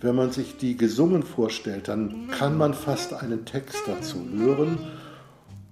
Wenn 0.00 0.14
man 0.14 0.32
sich 0.32 0.56
die 0.56 0.78
gesungen 0.78 1.22
vorstellt, 1.22 1.88
dann 1.88 2.28
kann 2.30 2.56
man 2.56 2.72
fast 2.72 3.12
einen 3.12 3.44
Text 3.44 3.82
dazu 3.86 4.26
hören. 4.38 4.78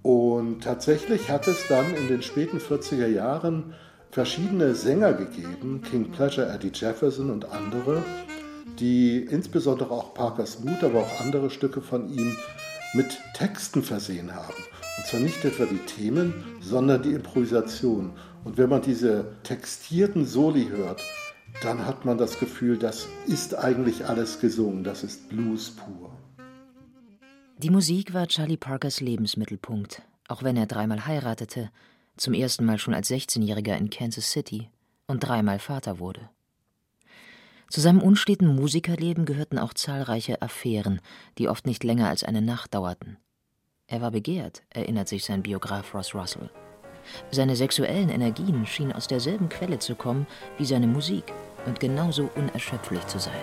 Und 0.03 0.63
tatsächlich 0.63 1.31
hat 1.31 1.47
es 1.47 1.67
dann 1.67 1.95
in 1.95 2.07
den 2.07 2.21
späten 2.21 2.59
40er 2.59 3.07
Jahren 3.07 3.73
verschiedene 4.11 4.75
Sänger 4.75 5.13
gegeben, 5.13 5.81
King 5.89 6.11
Pleasure, 6.11 6.53
Eddie 6.53 6.71
Jefferson 6.71 7.31
und 7.31 7.51
andere, 7.51 8.03
die 8.77 9.17
insbesondere 9.17 9.89
auch 9.89 10.13
Parker's 10.13 10.59
Mood, 10.63 10.83
aber 10.83 10.99
auch 10.99 11.19
andere 11.19 11.49
Stücke 11.49 11.81
von 11.81 12.13
ihm 12.13 12.37
mit 12.97 13.19
Texten 13.33 13.83
versehen 13.83 14.33
haben. 14.33 14.63
Und 14.97 15.05
zwar 15.05 15.19
nicht 15.19 15.45
etwa 15.45 15.65
die 15.65 15.77
Themen, 15.85 16.33
sondern 16.59 17.03
die 17.03 17.13
Improvisation. 17.13 18.11
Und 18.43 18.57
wenn 18.57 18.69
man 18.69 18.81
diese 18.81 19.35
textierten 19.43 20.25
Soli 20.25 20.67
hört, 20.67 21.01
dann 21.61 21.85
hat 21.85 22.05
man 22.05 22.17
das 22.17 22.39
Gefühl, 22.39 22.77
das 22.77 23.07
ist 23.27 23.55
eigentlich 23.55 24.05
alles 24.05 24.39
gesungen, 24.39 24.83
das 24.83 25.03
ist 25.03 25.29
Blues 25.29 25.69
pur. 25.69 26.11
Die 27.59 27.69
Musik 27.69 28.13
war 28.13 28.27
Charlie 28.27 28.57
Parkers 28.57 28.99
Lebensmittelpunkt, 28.99 30.01
auch 30.27 30.43
wenn 30.43 30.57
er 30.57 30.65
dreimal 30.65 31.05
heiratete, 31.05 31.69
zum 32.17 32.33
ersten 32.33 32.65
Mal 32.65 32.79
schon 32.79 32.93
als 32.95 33.09
16-Jähriger 33.09 33.77
in 33.77 33.89
Kansas 33.91 34.31
City 34.31 34.69
und 35.05 35.19
dreimal 35.19 35.59
Vater 35.59 35.99
wurde. 35.99 36.29
Zu 37.69 37.81
seinem 37.81 38.01
unsteten 38.01 38.55
Musikerleben 38.55 39.25
gehörten 39.25 39.59
auch 39.59 39.73
zahlreiche 39.73 40.41
Affären, 40.41 41.01
die 41.37 41.49
oft 41.49 41.65
nicht 41.65 41.83
länger 41.83 42.07
als 42.07 42.23
eine 42.23 42.41
Nacht 42.41 42.73
dauerten. 42.73 43.17
Er 43.87 44.01
war 44.01 44.11
begehrt, 44.11 44.63
erinnert 44.69 45.09
sich 45.09 45.25
sein 45.25 45.43
Biograf 45.43 45.93
Ross 45.93 46.15
Russell. 46.15 46.49
Seine 47.29 47.55
sexuellen 47.55 48.09
Energien 48.09 48.65
schienen 48.65 48.93
aus 48.93 49.07
derselben 49.07 49.49
Quelle 49.49 49.79
zu 49.79 49.95
kommen 49.95 50.27
wie 50.57 50.65
seine 50.65 50.87
Musik 50.87 51.25
und 51.65 51.79
genauso 51.79 52.29
unerschöpflich 52.35 53.05
zu 53.07 53.19
sein. 53.19 53.33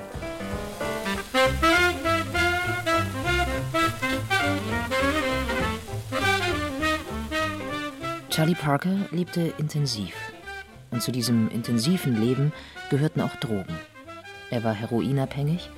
Charlie 8.30 8.54
Parker 8.54 8.96
lebte 9.10 9.52
intensiv. 9.58 10.14
Und 10.90 11.02
zu 11.02 11.12
diesem 11.12 11.48
intensiven 11.50 12.20
Leben 12.20 12.52
gehörten 12.90 13.20
auch 13.20 13.36
Drogen. 13.36 13.78
Er 14.54 14.62
war 14.62 14.72
heroinabhängig 14.72 15.68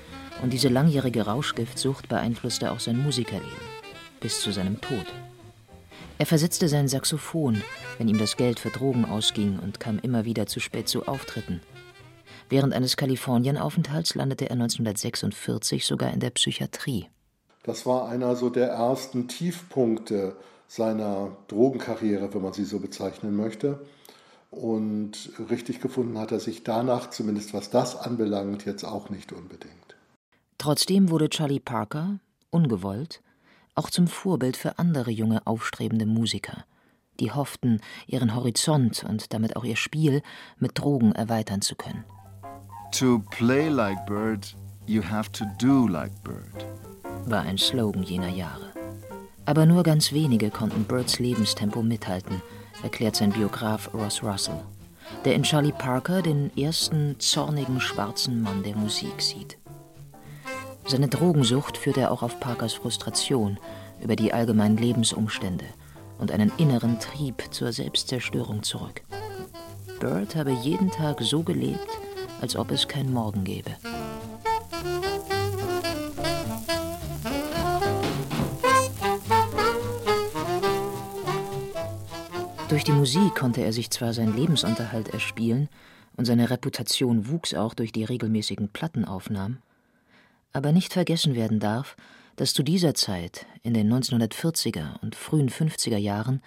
und 0.42 0.52
diese 0.52 0.68
langjährige 0.68 1.22
Rauschgiftsucht 1.22 2.10
beeinflusste 2.10 2.70
auch 2.70 2.78
sein 2.78 3.02
Musikerleben 3.02 3.48
bis 4.20 4.42
zu 4.42 4.52
seinem 4.52 4.82
Tod. 4.82 5.06
Er 6.18 6.26
versetzte 6.26 6.68
sein 6.68 6.86
Saxophon, 6.86 7.62
wenn 7.96 8.06
ihm 8.06 8.18
das 8.18 8.36
Geld 8.36 8.60
für 8.60 8.68
Drogen 8.68 9.06
ausging 9.06 9.58
und 9.60 9.80
kam 9.80 9.98
immer 10.00 10.26
wieder 10.26 10.46
zu 10.46 10.60
spät 10.60 10.90
zu 10.90 11.08
Auftritten. 11.08 11.62
Während 12.50 12.74
eines 12.74 12.98
Kalifornienaufenthalts 12.98 14.14
landete 14.14 14.44
er 14.44 14.52
1946 14.52 15.86
sogar 15.86 16.12
in 16.12 16.20
der 16.20 16.28
Psychiatrie. 16.28 17.08
Das 17.62 17.86
war 17.86 18.10
einer 18.10 18.36
so 18.36 18.50
der 18.50 18.68
ersten 18.68 19.26
Tiefpunkte 19.26 20.36
seiner 20.68 21.34
Drogenkarriere, 21.48 22.34
wenn 22.34 22.42
man 22.42 22.52
sie 22.52 22.64
so 22.64 22.78
bezeichnen 22.78 23.36
möchte. 23.36 23.80
Und 24.50 25.30
richtig 25.50 25.80
gefunden 25.80 26.18
hat 26.18 26.32
er 26.32 26.40
sich 26.40 26.62
danach, 26.62 27.10
zumindest 27.10 27.52
was 27.52 27.70
das 27.70 27.96
anbelangt, 27.96 28.64
jetzt 28.64 28.84
auch 28.84 29.10
nicht 29.10 29.32
unbedingt. 29.32 29.96
Trotzdem 30.58 31.10
wurde 31.10 31.28
Charlie 31.28 31.60
Parker, 31.60 32.18
ungewollt, 32.50 33.20
auch 33.74 33.90
zum 33.90 34.06
Vorbild 34.08 34.56
für 34.56 34.78
andere 34.78 35.10
junge 35.10 35.46
aufstrebende 35.46 36.06
Musiker, 36.06 36.64
die 37.20 37.32
hofften, 37.32 37.80
ihren 38.06 38.34
Horizont 38.34 39.04
und 39.04 39.34
damit 39.34 39.56
auch 39.56 39.64
ihr 39.64 39.76
Spiel 39.76 40.22
mit 40.58 40.78
Drogen 40.78 41.12
erweitern 41.12 41.60
zu 41.60 41.74
können. 41.74 42.04
To 42.92 43.22
play 43.30 43.68
like 43.68 44.06
Bird, 44.06 44.56
you 44.86 45.02
have 45.02 45.30
to 45.32 45.44
do 45.60 45.86
like 45.86 46.12
Bird, 46.22 46.64
war 47.26 47.42
ein 47.42 47.58
Slogan 47.58 48.02
jener 48.02 48.30
Jahre. 48.30 48.72
Aber 49.44 49.66
nur 49.66 49.82
ganz 49.82 50.12
wenige 50.12 50.50
konnten 50.50 50.84
Birds 50.84 51.18
Lebenstempo 51.18 51.82
mithalten, 51.82 52.40
erklärt 52.82 53.16
sein 53.16 53.32
Biograf 53.32 53.92
Ross 53.94 54.22
Russell, 54.22 54.60
der 55.24 55.34
in 55.34 55.42
Charlie 55.42 55.72
Parker 55.72 56.22
den 56.22 56.56
ersten 56.56 57.18
zornigen 57.18 57.80
schwarzen 57.80 58.42
Mann 58.42 58.62
der 58.62 58.76
Musik 58.76 59.20
sieht. 59.20 59.58
Seine 60.86 61.08
Drogensucht 61.08 61.76
führt 61.76 61.96
er 61.96 62.12
auch 62.12 62.22
auf 62.22 62.38
Parkers 62.38 62.74
Frustration 62.74 63.58
über 64.00 64.14
die 64.14 64.32
allgemeinen 64.32 64.76
Lebensumstände 64.76 65.64
und 66.18 66.30
einen 66.30 66.52
inneren 66.58 67.00
Trieb 67.00 67.42
zur 67.50 67.72
Selbstzerstörung 67.72 68.62
zurück. 68.62 69.02
Bird 69.98 70.36
habe 70.36 70.52
jeden 70.52 70.90
Tag 70.90 71.20
so 71.22 71.42
gelebt, 71.42 71.88
als 72.40 72.56
ob 72.56 72.70
es 72.70 72.86
kein 72.86 73.12
Morgen 73.12 73.44
gäbe. 73.44 73.70
Durch 82.76 82.84
die 82.84 82.92
Musik 82.92 83.34
konnte 83.34 83.62
er 83.62 83.72
sich 83.72 83.90
zwar 83.90 84.12
seinen 84.12 84.36
Lebensunterhalt 84.36 85.08
erspielen, 85.08 85.70
und 86.14 86.26
seine 86.26 86.50
Reputation 86.50 87.26
wuchs 87.26 87.54
auch 87.54 87.72
durch 87.72 87.90
die 87.90 88.04
regelmäßigen 88.04 88.68
Plattenaufnahmen, 88.68 89.62
aber 90.52 90.72
nicht 90.72 90.92
vergessen 90.92 91.34
werden 91.34 91.58
darf, 91.58 91.96
dass 92.36 92.52
zu 92.52 92.62
dieser 92.62 92.92
Zeit, 92.92 93.46
in 93.62 93.72
den 93.72 93.90
1940er 93.90 95.00
und 95.00 95.14
frühen 95.14 95.48
50er 95.48 95.96
Jahren, 95.96 96.42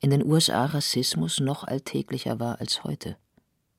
in 0.00 0.10
den 0.10 0.22
USA 0.22 0.66
Rassismus 0.66 1.40
noch 1.40 1.64
alltäglicher 1.64 2.38
war 2.38 2.60
als 2.60 2.84
heute. 2.84 3.16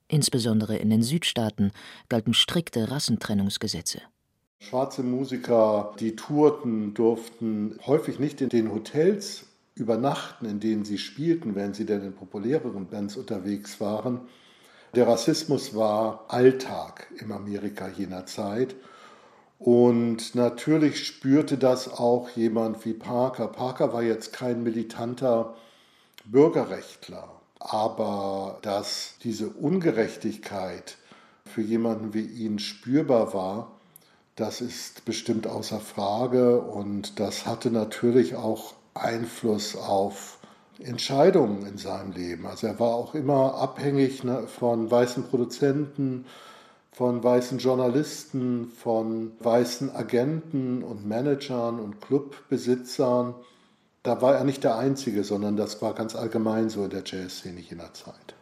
Insbesondere 0.08 0.78
in 0.78 0.90
den 0.90 1.04
Südstaaten 1.04 1.72
galten 2.10 2.34
strikte 2.34 2.90
Rassentrennungsgesetze. 2.90 4.02
Schwarze 4.58 5.04
Musiker, 5.04 5.94
die 6.00 6.16
tourten, 6.16 6.96
durften 6.96 7.78
häufig 7.86 8.18
nicht 8.18 8.42
in 8.42 8.50
den 8.50 8.72
Hotels 8.72 9.46
übernachten, 9.76 10.46
in 10.46 10.60
denen 10.60 10.86
sie 10.86 10.98
spielten, 10.98 11.56
wenn 11.56 11.74
sie 11.74 11.86
denn 11.86 12.04
in 12.04 12.14
populäreren 12.14 12.88
Bands 12.88 13.16
unterwegs 13.18 13.80
waren, 13.80 14.22
Der 14.94 15.08
Rassismus 15.08 15.74
war 15.74 16.26
Alltag 16.28 17.08
im 17.18 17.32
Amerika 17.32 17.88
jener 17.88 18.26
Zeit. 18.26 18.76
Und 19.58 20.36
natürlich 20.36 21.06
spürte 21.08 21.58
das 21.58 21.88
auch 21.88 22.30
jemand 22.32 22.84
wie 22.84 22.94
Parker. 22.94 23.48
Parker 23.48 23.94
war 23.94 24.04
jetzt 24.04 24.34
kein 24.34 24.64
militanter 24.64 25.56
Bürgerrechtler, 26.26 27.30
aber 27.60 28.60
dass 28.64 29.16
diese 29.24 29.50
Ungerechtigkeit 29.50 30.98
für 31.46 31.62
jemanden 31.62 32.14
wie 32.14 32.26
ihn 32.26 32.60
spürbar 32.60 33.34
war, 33.34 33.72
das 34.36 34.60
ist 34.60 35.06
bestimmt 35.06 35.48
außer 35.48 35.80
Frage 35.80 36.60
und 36.60 37.20
das 37.20 37.46
hatte 37.46 37.72
natürlich 37.72 38.36
auch 38.36 38.74
Einfluss 38.94 39.76
auf 39.76 40.40
Entscheidungen 40.80 41.66
in 41.66 41.78
seinem 41.78 42.12
Leben. 42.12 42.46
Also 42.46 42.68
er 42.68 42.80
war 42.80 42.96
auch 42.96 43.14
immer 43.14 43.56
abhängig 43.56 44.24
ne, 44.24 44.48
von 44.48 44.90
weißen 44.90 45.24
Produzenten, 45.28 46.26
von 46.92 47.24
weißen 47.24 47.60
Journalisten, 47.60 48.70
von 48.70 49.32
weißen 49.40 49.96
Agenten 49.96 50.84
und 50.84 51.06
Managern 51.06 51.80
und 51.80 52.02
Clubbesitzern. 52.02 53.36
Da 54.04 54.22
war 54.22 54.36
er 54.36 54.44
nicht 54.44 54.64
der 54.64 54.78
Einzige, 54.78 55.24
sondern 55.24 55.56
das 55.56 55.82
war 55.82 55.94
ganz 55.94 56.16
allgemein 56.16 56.70
so 56.70 56.84
in 56.84 56.90
der 56.90 57.04
Jazzszene 57.06 57.60
jener 57.60 57.94
Zeit. 57.94 58.36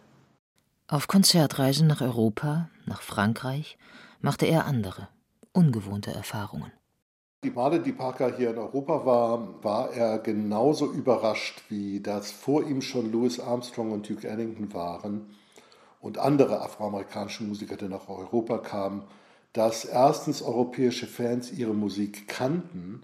Auf 0.87 1.07
Konzertreisen 1.07 1.85
nach 1.85 2.01
Europa, 2.01 2.69
nach 2.85 3.01
Frankreich, 3.01 3.77
machte 4.21 4.47
er 4.47 4.65
andere, 4.65 5.09
ungewohnte 5.53 6.11
Erfahrungen. 6.11 6.71
Die 7.45 7.51
Male, 7.51 7.79
die 7.79 7.93
Parker 7.93 8.35
hier 8.35 8.49
in 8.49 8.57
Europa 8.57 9.05
war, 9.05 9.63
war 9.63 9.93
er 9.93 10.19
genauso 10.19 10.91
überrascht, 10.91 11.63
wie 11.69 12.01
das 12.01 12.31
vor 12.31 12.63
ihm 12.63 12.81
schon 12.81 13.13
Louis 13.13 13.39
Armstrong 13.39 13.93
und 13.93 14.09
Duke 14.09 14.27
Ellington 14.27 14.73
waren 14.73 15.37
und 16.01 16.17
andere 16.17 16.59
afroamerikanische 16.59 17.45
Musiker, 17.45 17.77
die 17.77 17.87
nach 17.87 18.09
Europa 18.09 18.57
kamen, 18.57 19.03
dass 19.53 19.85
erstens 19.85 20.41
europäische 20.41 21.07
Fans 21.07 21.53
ihre 21.53 21.73
Musik 21.73 22.27
kannten 22.27 23.03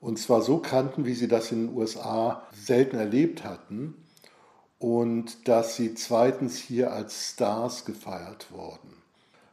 und 0.00 0.18
zwar 0.18 0.42
so 0.42 0.58
kannten, 0.58 1.04
wie 1.04 1.14
sie 1.14 1.28
das 1.28 1.52
in 1.52 1.68
den 1.68 1.76
USA 1.76 2.42
selten 2.52 2.96
erlebt 2.96 3.44
hatten 3.44 3.94
und 4.80 5.46
dass 5.46 5.76
sie 5.76 5.94
zweitens 5.94 6.58
hier 6.58 6.92
als 6.92 7.30
Stars 7.30 7.84
gefeiert 7.84 8.50
wurden 8.50 8.98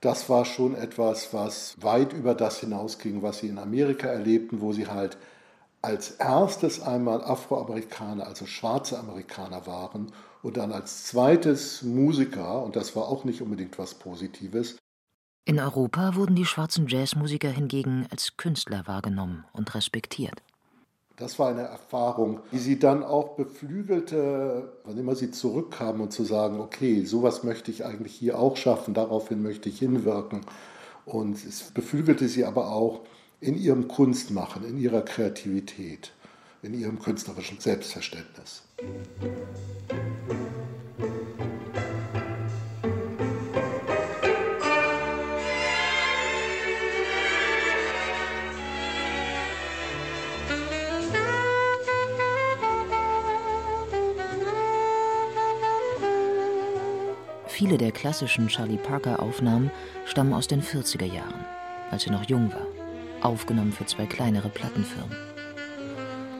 das 0.06 0.30
war 0.30 0.46
schon 0.46 0.76
etwas, 0.76 1.34
was 1.34 1.76
weit 1.82 2.14
über 2.14 2.36
das 2.36 2.60
hinausging, 2.60 3.24
was 3.24 3.40
sie 3.40 3.48
in 3.48 3.58
Amerika 3.58 4.08
erlebten, 4.08 4.62
wo 4.62 4.72
sie 4.72 4.88
halt 4.88 5.18
als 5.82 6.12
erstes 6.12 6.82
einmal 6.82 7.24
Afroamerikaner, 7.24 8.28
also 8.28 8.46
schwarze 8.46 9.00
Amerikaner 9.00 9.66
waren 9.66 10.12
und 10.44 10.58
dann 10.58 10.72
als 10.72 11.06
zweites 11.06 11.82
Musiker, 11.82 12.64
und 12.64 12.76
das 12.76 12.96
war 12.96 13.08
auch 13.08 13.24
nicht 13.24 13.42
unbedingt 13.42 13.80
was 13.80 13.96
Positives. 13.96 14.78
In 15.44 15.60
Europa 15.60 16.16
wurden 16.16 16.36
die 16.36 16.46
schwarzen 16.46 16.88
Jazzmusiker 16.88 17.50
hingegen 17.50 18.08
als 18.12 18.38
Künstler 18.38 18.88
wahrgenommen 18.88 19.46
und 19.54 19.76
respektiert. 19.76 20.42
Das 21.18 21.40
war 21.40 21.50
eine 21.50 21.62
Erfahrung, 21.62 22.42
die 22.52 22.58
sie 22.58 22.78
dann 22.78 23.02
auch 23.02 23.36
beflügelte, 23.36 24.74
wann 24.84 24.98
immer 24.98 25.16
sie 25.16 25.32
zurückkamen 25.32 26.02
und 26.02 26.12
zu 26.12 26.26
sagen, 26.26 26.60
okay, 26.60 27.06
sowas 27.06 27.44
möchte 27.44 27.72
ich 27.72 27.86
eigentlich 27.86 28.14
hier 28.14 28.38
auch 28.38 28.58
schaffen, 28.58 28.94
daraufhin 28.94 29.42
möchte 29.42 29.70
ich 29.70 29.80
hinwirken. 29.80 30.42
Und 31.06 31.38
es 31.46 31.72
beflügelte 31.72 32.28
sie 32.28 32.44
aber 32.44 32.72
auch 32.72 33.02
in 33.40 33.56
ihrem 33.56 33.88
Kunstmachen, 33.88 34.68
in 34.68 34.78
ihrer 34.78 35.04
Kreativität, 35.04 36.12
in 36.62 36.74
ihrem 36.74 37.00
künstlerischen 37.00 37.60
Selbstverständnis. 37.62 38.64
Viele 57.76 57.92
der 57.92 58.00
klassischen 58.00 58.48
Charlie 58.48 58.78
Parker-Aufnahmen 58.78 59.70
stammen 60.06 60.32
aus 60.32 60.48
den 60.48 60.64
40er 60.64 61.04
Jahren, 61.04 61.46
als 61.92 62.06
er 62.06 62.14
noch 62.14 62.24
jung 62.30 62.50
war, 62.54 62.66
aufgenommen 63.20 63.74
für 63.74 63.86
zwei 63.86 64.06
kleinere 64.06 64.48
Plattenfirmen. 64.48 65.18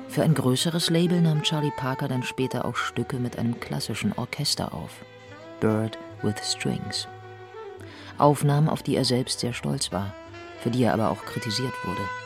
Für 0.08 0.24
ein 0.24 0.34
größeres 0.34 0.90
Label 0.90 1.20
nahm 1.20 1.44
Charlie 1.44 1.74
Parker 1.76 2.08
dann 2.08 2.24
später 2.24 2.64
auch 2.64 2.78
Stücke 2.78 3.18
mit 3.18 3.38
einem 3.38 3.60
klassischen 3.60 4.14
Orchester 4.14 4.74
auf, 4.74 5.04
Bird 5.60 6.00
with 6.22 6.36
Strings. 6.42 7.06
Aufnahmen, 8.18 8.70
auf 8.70 8.82
die 8.82 8.96
er 8.96 9.04
selbst 9.04 9.42
sehr 9.42 9.52
stolz 9.52 9.92
war, 9.92 10.14
für 10.62 10.70
die 10.70 10.84
er 10.84 10.94
aber 10.94 11.10
auch 11.10 11.26
kritisiert 11.26 11.74
wurde. 11.84 12.25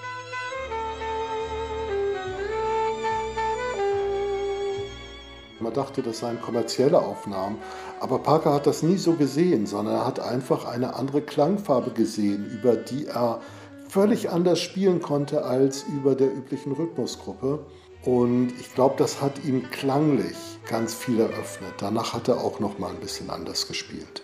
Man 5.69 5.75
dachte, 5.75 6.01
das 6.01 6.17
seien 6.17 6.41
kommerzielle 6.41 6.99
Aufnahmen. 6.99 7.60
Aber 7.99 8.17
Parker 8.17 8.55
hat 8.55 8.65
das 8.65 8.82
nie 8.82 8.97
so 8.97 9.13
gesehen, 9.13 9.67
sondern 9.67 9.97
er 9.97 10.08
hat 10.08 10.19
einfach 10.19 10.65
eine 10.65 10.95
andere 10.95 11.21
Klangfarbe 11.21 11.91
gesehen, 11.91 12.43
über 12.49 12.75
die 12.75 13.05
er 13.05 13.39
völlig 13.88 14.32
anders 14.32 14.60
spielen 14.60 14.99
konnte 14.99 15.45
als 15.45 15.84
über 15.84 16.15
der 16.15 16.34
üblichen 16.34 16.71
Rhythmusgruppe. 16.71 17.67
Und 18.03 18.51
ich 18.60 18.73
glaube, 18.73 18.95
das 18.97 19.21
hat 19.21 19.45
ihm 19.45 19.69
klanglich 19.69 20.38
ganz 20.67 20.95
viel 20.95 21.19
eröffnet. 21.19 21.73
Danach 21.77 22.13
hat 22.13 22.27
er 22.29 22.41
auch 22.43 22.60
noch 22.60 22.79
mal 22.79 22.89
ein 22.89 22.99
bisschen 22.99 23.29
anders 23.29 23.67
gespielt. 23.67 24.23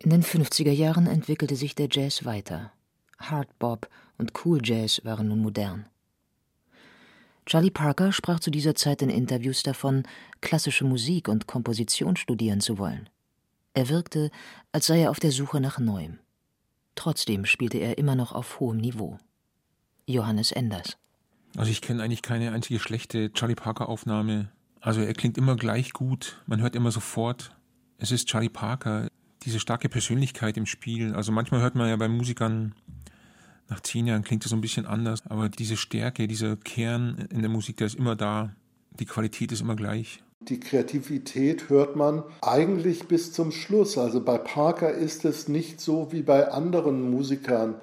In 0.00 0.10
den 0.10 0.24
50er 0.24 0.72
Jahren 0.72 1.06
entwickelte 1.06 1.54
sich 1.54 1.76
der 1.76 1.86
Jazz 1.88 2.24
weiter. 2.24 2.72
Hard 3.20 3.56
Bop 3.60 3.86
und 4.18 4.32
Cool 4.44 4.58
Jazz 4.64 5.00
waren 5.04 5.28
nun 5.28 5.42
modern. 5.42 5.86
Charlie 7.48 7.70
Parker 7.70 8.12
sprach 8.12 8.40
zu 8.40 8.50
dieser 8.50 8.74
Zeit 8.74 9.00
in 9.00 9.08
Interviews 9.08 9.62
davon, 9.62 10.02
klassische 10.42 10.84
Musik 10.84 11.28
und 11.28 11.46
Komposition 11.46 12.14
studieren 12.16 12.60
zu 12.60 12.76
wollen. 12.76 13.08
Er 13.72 13.88
wirkte, 13.88 14.30
als 14.70 14.84
sei 14.84 15.00
er 15.00 15.10
auf 15.10 15.18
der 15.18 15.32
Suche 15.32 15.58
nach 15.58 15.78
Neuem. 15.78 16.18
Trotzdem 16.94 17.46
spielte 17.46 17.78
er 17.78 17.96
immer 17.96 18.16
noch 18.16 18.32
auf 18.32 18.60
hohem 18.60 18.76
Niveau. 18.76 19.16
Johannes 20.04 20.52
Enders. 20.52 20.98
Also 21.56 21.70
ich 21.70 21.80
kenne 21.80 22.02
eigentlich 22.02 22.20
keine 22.20 22.52
einzige 22.52 22.78
schlechte 22.78 23.32
Charlie 23.32 23.54
Parker 23.54 23.88
Aufnahme. 23.88 24.52
Also 24.82 25.00
er 25.00 25.14
klingt 25.14 25.38
immer 25.38 25.56
gleich 25.56 25.94
gut, 25.94 26.42
man 26.44 26.60
hört 26.60 26.76
immer 26.76 26.90
sofort, 26.90 27.56
es 27.96 28.12
ist 28.12 28.28
Charlie 28.28 28.50
Parker, 28.50 29.08
diese 29.44 29.58
starke 29.58 29.88
Persönlichkeit 29.88 30.58
im 30.58 30.66
Spiel. 30.66 31.14
Also 31.14 31.32
manchmal 31.32 31.62
hört 31.62 31.76
man 31.76 31.88
ja 31.88 31.96
bei 31.96 32.08
Musikern 32.08 32.74
nach 33.68 33.80
zehn 33.80 34.06
Jahren 34.06 34.22
klingt 34.22 34.44
es 34.44 34.50
so 34.50 34.56
ein 34.56 34.60
bisschen 34.60 34.86
anders, 34.86 35.22
aber 35.26 35.48
diese 35.48 35.76
Stärke, 35.76 36.26
dieser 36.26 36.56
Kern 36.56 37.28
in 37.30 37.40
der 37.40 37.50
Musik, 37.50 37.76
der 37.76 37.86
ist 37.86 37.96
immer 37.96 38.16
da. 38.16 38.54
Die 38.98 39.04
Qualität 39.04 39.52
ist 39.52 39.60
immer 39.60 39.76
gleich. 39.76 40.22
Die 40.40 40.60
Kreativität 40.60 41.68
hört 41.68 41.96
man 41.96 42.22
eigentlich 42.40 43.06
bis 43.08 43.32
zum 43.32 43.50
Schluss. 43.50 43.98
Also 43.98 44.22
bei 44.22 44.38
Parker 44.38 44.92
ist 44.92 45.24
es 45.24 45.48
nicht 45.48 45.80
so 45.80 46.12
wie 46.12 46.22
bei 46.22 46.48
anderen 46.48 47.10
Musikern, 47.10 47.74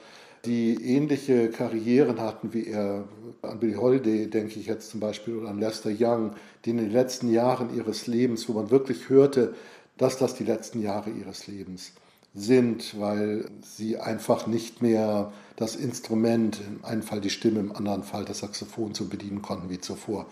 die 0.46 0.74
ähnliche 0.74 1.50
Karrieren 1.50 2.20
hatten 2.20 2.54
wie 2.54 2.68
er. 2.68 3.08
An 3.42 3.60
Billie 3.60 3.78
Holiday 3.78 4.28
denke 4.30 4.60
ich 4.60 4.66
jetzt 4.66 4.90
zum 4.90 5.00
Beispiel 5.00 5.36
oder 5.36 5.50
an 5.50 5.60
Lester 5.60 5.92
Young, 5.96 6.32
die 6.64 6.72
in 6.72 6.78
den 6.78 6.92
letzten 6.92 7.32
Jahren 7.32 7.76
ihres 7.76 8.08
Lebens, 8.08 8.50
wo 8.50 8.54
man 8.54 8.72
wirklich 8.72 9.10
hörte, 9.10 9.54
dass 9.98 10.18
das 10.18 10.36
die 10.36 10.46
letzten 10.46 10.82
Jahre 10.82 11.12
ihres 11.12 11.48
Lebens 11.48 11.94
sind, 12.36 13.00
weil 13.00 13.50
sie 13.62 13.98
einfach 13.98 14.46
nicht 14.46 14.82
mehr 14.82 15.32
das 15.56 15.78
Instrument, 15.78 16.60
im 16.68 16.84
einen 16.84 17.02
Fall 17.02 17.22
die 17.22 17.30
Stimme, 17.30 17.62
im 17.62 17.74
anderen 17.74 18.04
Fall 18.04 18.26
das 18.26 18.40
Saxophon 18.40 18.94
zu 18.94 19.08
bedienen 19.08 19.42
konnten 19.42 19.70
wie 19.70 19.80
zuvor. 19.80 20.28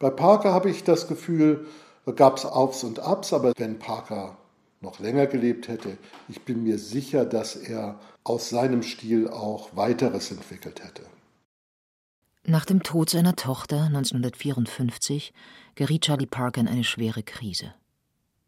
Bei 0.00 0.10
Parker 0.10 0.52
habe 0.52 0.68
ich 0.68 0.82
das 0.82 1.06
Gefühl, 1.06 1.66
gab 2.16 2.38
es 2.38 2.44
Aufs 2.44 2.82
und 2.82 2.98
Abs, 2.98 3.32
aber 3.32 3.52
wenn 3.56 3.78
Parker 3.78 4.36
noch 4.80 4.98
länger 4.98 5.26
gelebt 5.26 5.68
hätte, 5.68 5.96
ich 6.28 6.42
bin 6.42 6.64
mir 6.64 6.78
sicher, 6.78 7.24
dass 7.24 7.54
er 7.54 8.00
aus 8.24 8.48
seinem 8.48 8.82
Stil 8.82 9.28
auch 9.28 9.76
weiteres 9.76 10.30
entwickelt 10.32 10.82
hätte. 10.82 11.02
Nach 12.44 12.64
dem 12.64 12.82
Tod 12.82 13.10
seiner 13.10 13.36
Tochter 13.36 13.84
1954 13.84 15.32
geriet 15.74 16.02
Charlie 16.02 16.26
Parker 16.26 16.60
in 16.60 16.68
eine 16.68 16.84
schwere 16.84 17.22
Krise. 17.22 17.74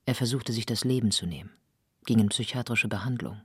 Er 0.06 0.14
versuchte 0.14 0.52
sich 0.52 0.66
das 0.66 0.84
Leben 0.84 1.10
zu 1.10 1.26
nehmen 1.26 1.50
ging 2.06 2.18
in 2.18 2.28
psychiatrische 2.28 2.88
Behandlung. 2.88 3.40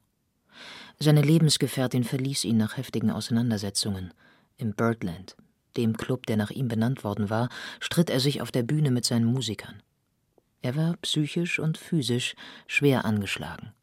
Seine 1.00 1.22
Lebensgefährtin 1.22 2.04
verließ 2.04 2.46
ihn 2.46 2.58
nach 2.58 2.78
heftigen 2.78 3.12
Auseinandersetzungen. 3.12 4.14
Im 4.58 4.74
Birdland, 4.74 5.36
dem 5.76 5.98
Club, 5.98 6.26
der 6.26 6.38
nach 6.38 6.52
ihm 6.52 6.68
benannt 6.68 7.04
worden 7.04 7.30
war, 7.30 7.50
stritt 7.80 8.10
er 8.10 8.20
sich 8.20 8.42
auf 8.42 8.52
der 8.52 8.64
Bühne 8.64 8.92
mit 8.92 9.06
seinen 9.06 9.26
Musikern. 9.26 9.82
Er 10.62 10.76
war 10.76 10.96
psychisch 11.02 11.60
und 11.60 11.78
physisch 11.78 12.36
schwer 12.66 13.06
angeschlagen. 13.06 13.74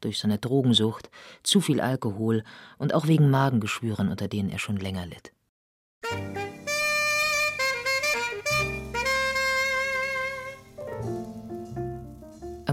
Durch 0.00 0.18
seine 0.18 0.38
Drogensucht, 0.38 1.10
zu 1.42 1.60
viel 1.60 1.80
Alkohol 1.80 2.44
und 2.78 2.94
auch 2.94 3.06
wegen 3.06 3.28
Magengeschwüren, 3.28 4.08
unter 4.08 4.28
denen 4.28 4.48
er 4.48 4.58
schon 4.58 4.76
länger 4.76 5.06
litt. 5.06 5.32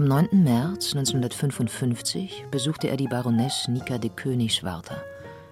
9. 0.08 0.42
März 0.42 0.96
1955 0.96 2.46
besuchte 2.50 2.88
er 2.88 2.96
die 2.96 3.08
Baroness 3.08 3.68
Nika 3.68 3.98
de 3.98 4.08
Königswarter, 4.08 5.04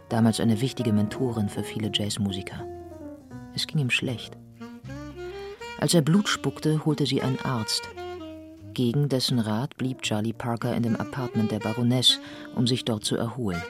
damals 0.09 0.41
eine 0.41 0.63
wichtige 0.63 0.95
Mentorin 0.95 1.51
für 1.51 1.63
viele 1.63 1.91
Jazzmusiker. 1.93 2.65
Es 3.55 3.67
ging 3.67 3.81
ihm 3.81 3.91
schlecht. 3.91 4.39
Als 5.79 5.93
er 5.93 6.01
Blut 6.01 6.27
spuckte, 6.27 6.87
holte 6.87 7.05
sie 7.05 7.21
einen 7.21 7.39
Arzt. 7.41 7.83
Gegen 8.73 9.11
dessen 9.11 9.41
Rat 9.41 9.77
blieb 9.77 10.01
Charlie 10.01 10.33
Parker 10.33 10.75
in 10.75 10.85
dem 10.85 10.97
Apartment 10.97 11.51
der 11.51 11.59
Baroness, 11.59 12.19
um 12.55 12.67
sich 12.67 12.87
dort 12.87 13.05
zu 13.05 13.15
erholen. 13.15 13.63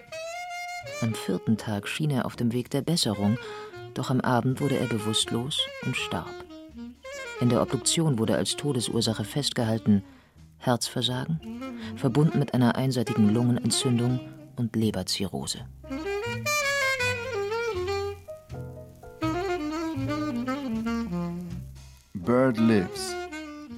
Am 1.02 1.14
vierten 1.14 1.56
Tag 1.56 1.88
schien 1.88 2.10
er 2.10 2.26
auf 2.26 2.36
dem 2.36 2.52
Weg 2.52 2.70
der 2.70 2.82
Besserung, 2.82 3.38
doch 3.94 4.10
am 4.10 4.20
Abend 4.20 4.60
wurde 4.60 4.78
er 4.78 4.86
bewusstlos 4.86 5.58
und 5.84 5.96
starb. 5.96 6.30
In 7.40 7.48
der 7.48 7.60
Obduktion 7.60 8.20
wurde 8.20 8.36
als 8.36 8.54
Todesursache 8.54 9.24
festgehalten 9.24 10.04
Herzversagen, 10.58 11.40
verbunden 11.96 12.38
mit 12.38 12.54
einer 12.54 12.76
einseitigen 12.76 13.32
Lungenentzündung 13.32 14.20
und 14.56 14.74
Leberzirrhose. 14.74 15.66
Bird 22.14 22.58
lives. 22.58 23.14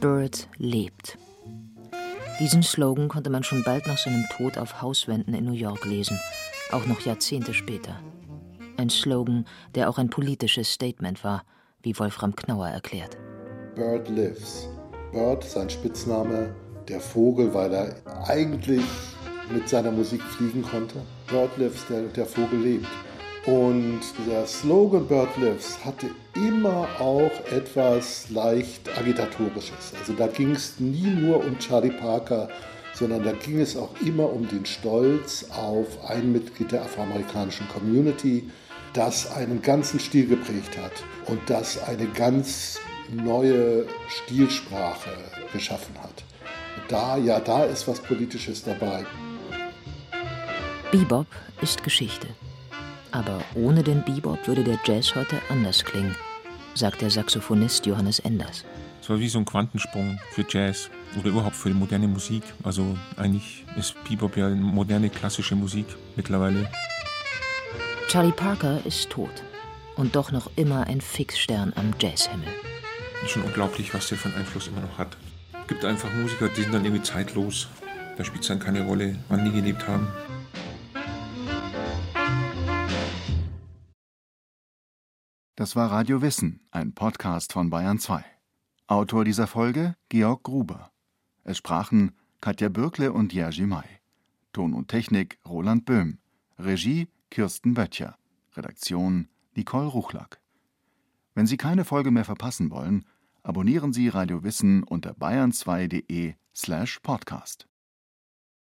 Bird 0.00 0.48
lebt. 0.56 1.18
Diesen 2.40 2.62
Slogan 2.62 3.08
konnte 3.08 3.30
man 3.30 3.42
schon 3.42 3.62
bald 3.64 3.86
nach 3.86 3.98
seinem 3.98 4.24
Tod 4.36 4.58
auf 4.58 4.80
Hauswänden 4.80 5.34
in 5.34 5.44
New 5.44 5.52
York 5.52 5.84
lesen, 5.84 6.18
auch 6.70 6.86
noch 6.86 7.00
Jahrzehnte 7.00 7.52
später. 7.52 8.00
Ein 8.76 8.90
Slogan, 8.90 9.44
der 9.74 9.90
auch 9.90 9.98
ein 9.98 10.08
politisches 10.08 10.72
Statement 10.72 11.24
war, 11.24 11.44
wie 11.82 11.98
Wolfram 11.98 12.36
Knauer 12.36 12.68
erklärt. 12.68 13.18
Bird 13.74 14.08
lives. 14.08 14.68
Bird, 15.12 15.42
sein 15.42 15.68
Spitzname, 15.68 16.54
der 16.88 17.00
Vogel, 17.00 17.52
weil 17.54 17.72
er 17.72 17.94
eigentlich 18.26 18.84
mit 19.52 19.68
seiner 19.68 19.90
Musik 19.90 20.22
fliegen 20.22 20.62
konnte. 20.62 20.96
Bird 21.28 21.56
lives, 21.56 21.86
der, 21.88 22.02
der 22.02 22.26
Vogel 22.26 22.60
lebt. 22.60 22.86
Und 23.46 24.00
der 24.28 24.46
Slogan 24.46 25.06
Bird 25.06 25.34
Lives 25.38 25.82
hatte 25.82 26.10
immer 26.34 26.86
auch 26.98 27.30
etwas 27.50 28.28
leicht 28.28 28.90
agitatorisches. 28.98 29.94
Also 29.98 30.12
da 30.12 30.26
ging 30.26 30.50
es 30.50 30.78
nie 30.78 31.06
nur 31.06 31.42
um 31.42 31.58
Charlie 31.58 31.92
Parker, 31.92 32.50
sondern 32.92 33.22
da 33.22 33.32
ging 33.32 33.60
es 33.60 33.74
auch 33.74 33.94
immer 34.04 34.30
um 34.30 34.46
den 34.48 34.66
Stolz 34.66 35.46
auf 35.50 35.86
ein 36.10 36.30
Mitglied 36.30 36.72
der 36.72 36.82
afroamerikanischen 36.82 37.66
Community, 37.68 38.50
das 38.92 39.32
einen 39.32 39.62
ganzen 39.62 39.98
Stil 39.98 40.26
geprägt 40.26 40.76
hat 40.76 40.92
und 41.26 41.40
das 41.48 41.82
eine 41.84 42.06
ganz 42.06 42.78
neue 43.10 43.86
Stilsprache 44.08 45.10
geschaffen 45.54 45.94
hat. 46.02 46.27
Da, 46.88 47.16
ja, 47.16 47.40
da 47.40 47.64
ist 47.64 47.86
was 47.88 48.00
Politisches 48.00 48.62
dabei. 48.62 49.04
Bebop 50.90 51.26
ist 51.60 51.82
Geschichte. 51.82 52.28
Aber 53.10 53.40
ohne 53.54 53.82
den 53.82 54.04
Bebop 54.04 54.46
würde 54.46 54.64
der 54.64 54.78
Jazz 54.84 55.14
heute 55.14 55.36
anders 55.48 55.84
klingen, 55.84 56.14
sagt 56.74 57.00
der 57.00 57.10
Saxophonist 57.10 57.86
Johannes 57.86 58.18
Enders. 58.20 58.64
Es 59.02 59.10
war 59.10 59.18
wie 59.18 59.28
so 59.28 59.38
ein 59.38 59.44
Quantensprung 59.44 60.18
für 60.32 60.44
Jazz 60.48 60.90
oder 61.18 61.28
überhaupt 61.28 61.56
für 61.56 61.68
die 61.68 61.74
moderne 61.74 62.08
Musik. 62.08 62.42
Also 62.62 62.96
eigentlich 63.16 63.64
ist 63.76 63.94
Bebop 64.04 64.36
ja 64.36 64.48
moderne 64.50 65.08
klassische 65.08 65.56
Musik 65.56 65.86
mittlerweile. 66.16 66.70
Charlie 68.08 68.32
Parker 68.32 68.80
ist 68.84 69.10
tot 69.10 69.42
und 69.96 70.16
doch 70.16 70.32
noch 70.32 70.50
immer 70.56 70.86
ein 70.86 71.00
Fixstern 71.00 71.72
am 71.76 71.92
Jazzhimmel. 71.98 72.48
Ist 73.22 73.32
schon 73.32 73.42
unglaublich, 73.42 73.92
was 73.92 74.08
der 74.08 74.16
für 74.16 74.28
einen 74.28 74.38
Einfluss 74.38 74.68
immer 74.68 74.80
noch 74.80 74.96
hat. 74.96 75.16
Es 75.68 75.74
gibt 75.74 75.84
einfach 75.84 76.10
Musiker, 76.14 76.48
die 76.48 76.62
sind 76.62 76.72
dann 76.72 76.82
irgendwie 76.82 77.02
zeitlos. 77.02 77.68
Da 78.16 78.24
spielt 78.24 78.40
es 78.40 78.48
dann 78.48 78.58
keine 78.58 78.86
Rolle, 78.86 79.18
wann 79.28 79.44
die 79.44 79.52
gelebt 79.52 79.86
haben. 79.86 80.08
Das 85.56 85.76
war 85.76 85.90
Radio 85.90 86.22
Wissen, 86.22 86.66
ein 86.70 86.94
Podcast 86.94 87.52
von 87.52 87.68
Bayern 87.68 87.98
2. 87.98 88.24
Autor 88.86 89.26
dieser 89.26 89.46
Folge 89.46 89.94
Georg 90.08 90.42
Gruber. 90.42 90.90
Es 91.44 91.58
sprachen 91.58 92.12
Katja 92.40 92.70
Bürkle 92.70 93.12
und 93.12 93.34
Jerzy 93.34 93.66
May. 93.66 93.84
Ton 94.54 94.72
und 94.72 94.88
Technik 94.88 95.38
Roland 95.46 95.84
Böhm. 95.84 96.16
Regie 96.58 97.08
Kirsten 97.30 97.74
Böttcher. 97.74 98.16
Redaktion 98.56 99.28
Nicole 99.54 99.88
Ruchlack. 99.88 100.40
Wenn 101.34 101.46
Sie 101.46 101.58
keine 101.58 101.84
Folge 101.84 102.10
mehr 102.10 102.24
verpassen 102.24 102.70
wollen, 102.70 103.04
abonnieren 103.42 103.92
Sie 103.92 104.08
Radio 104.08 104.42
Wissen 104.42 104.82
unter 104.82 105.12
bayern2.de 105.12 106.34
slash 106.54 107.00
podcast. 107.00 107.68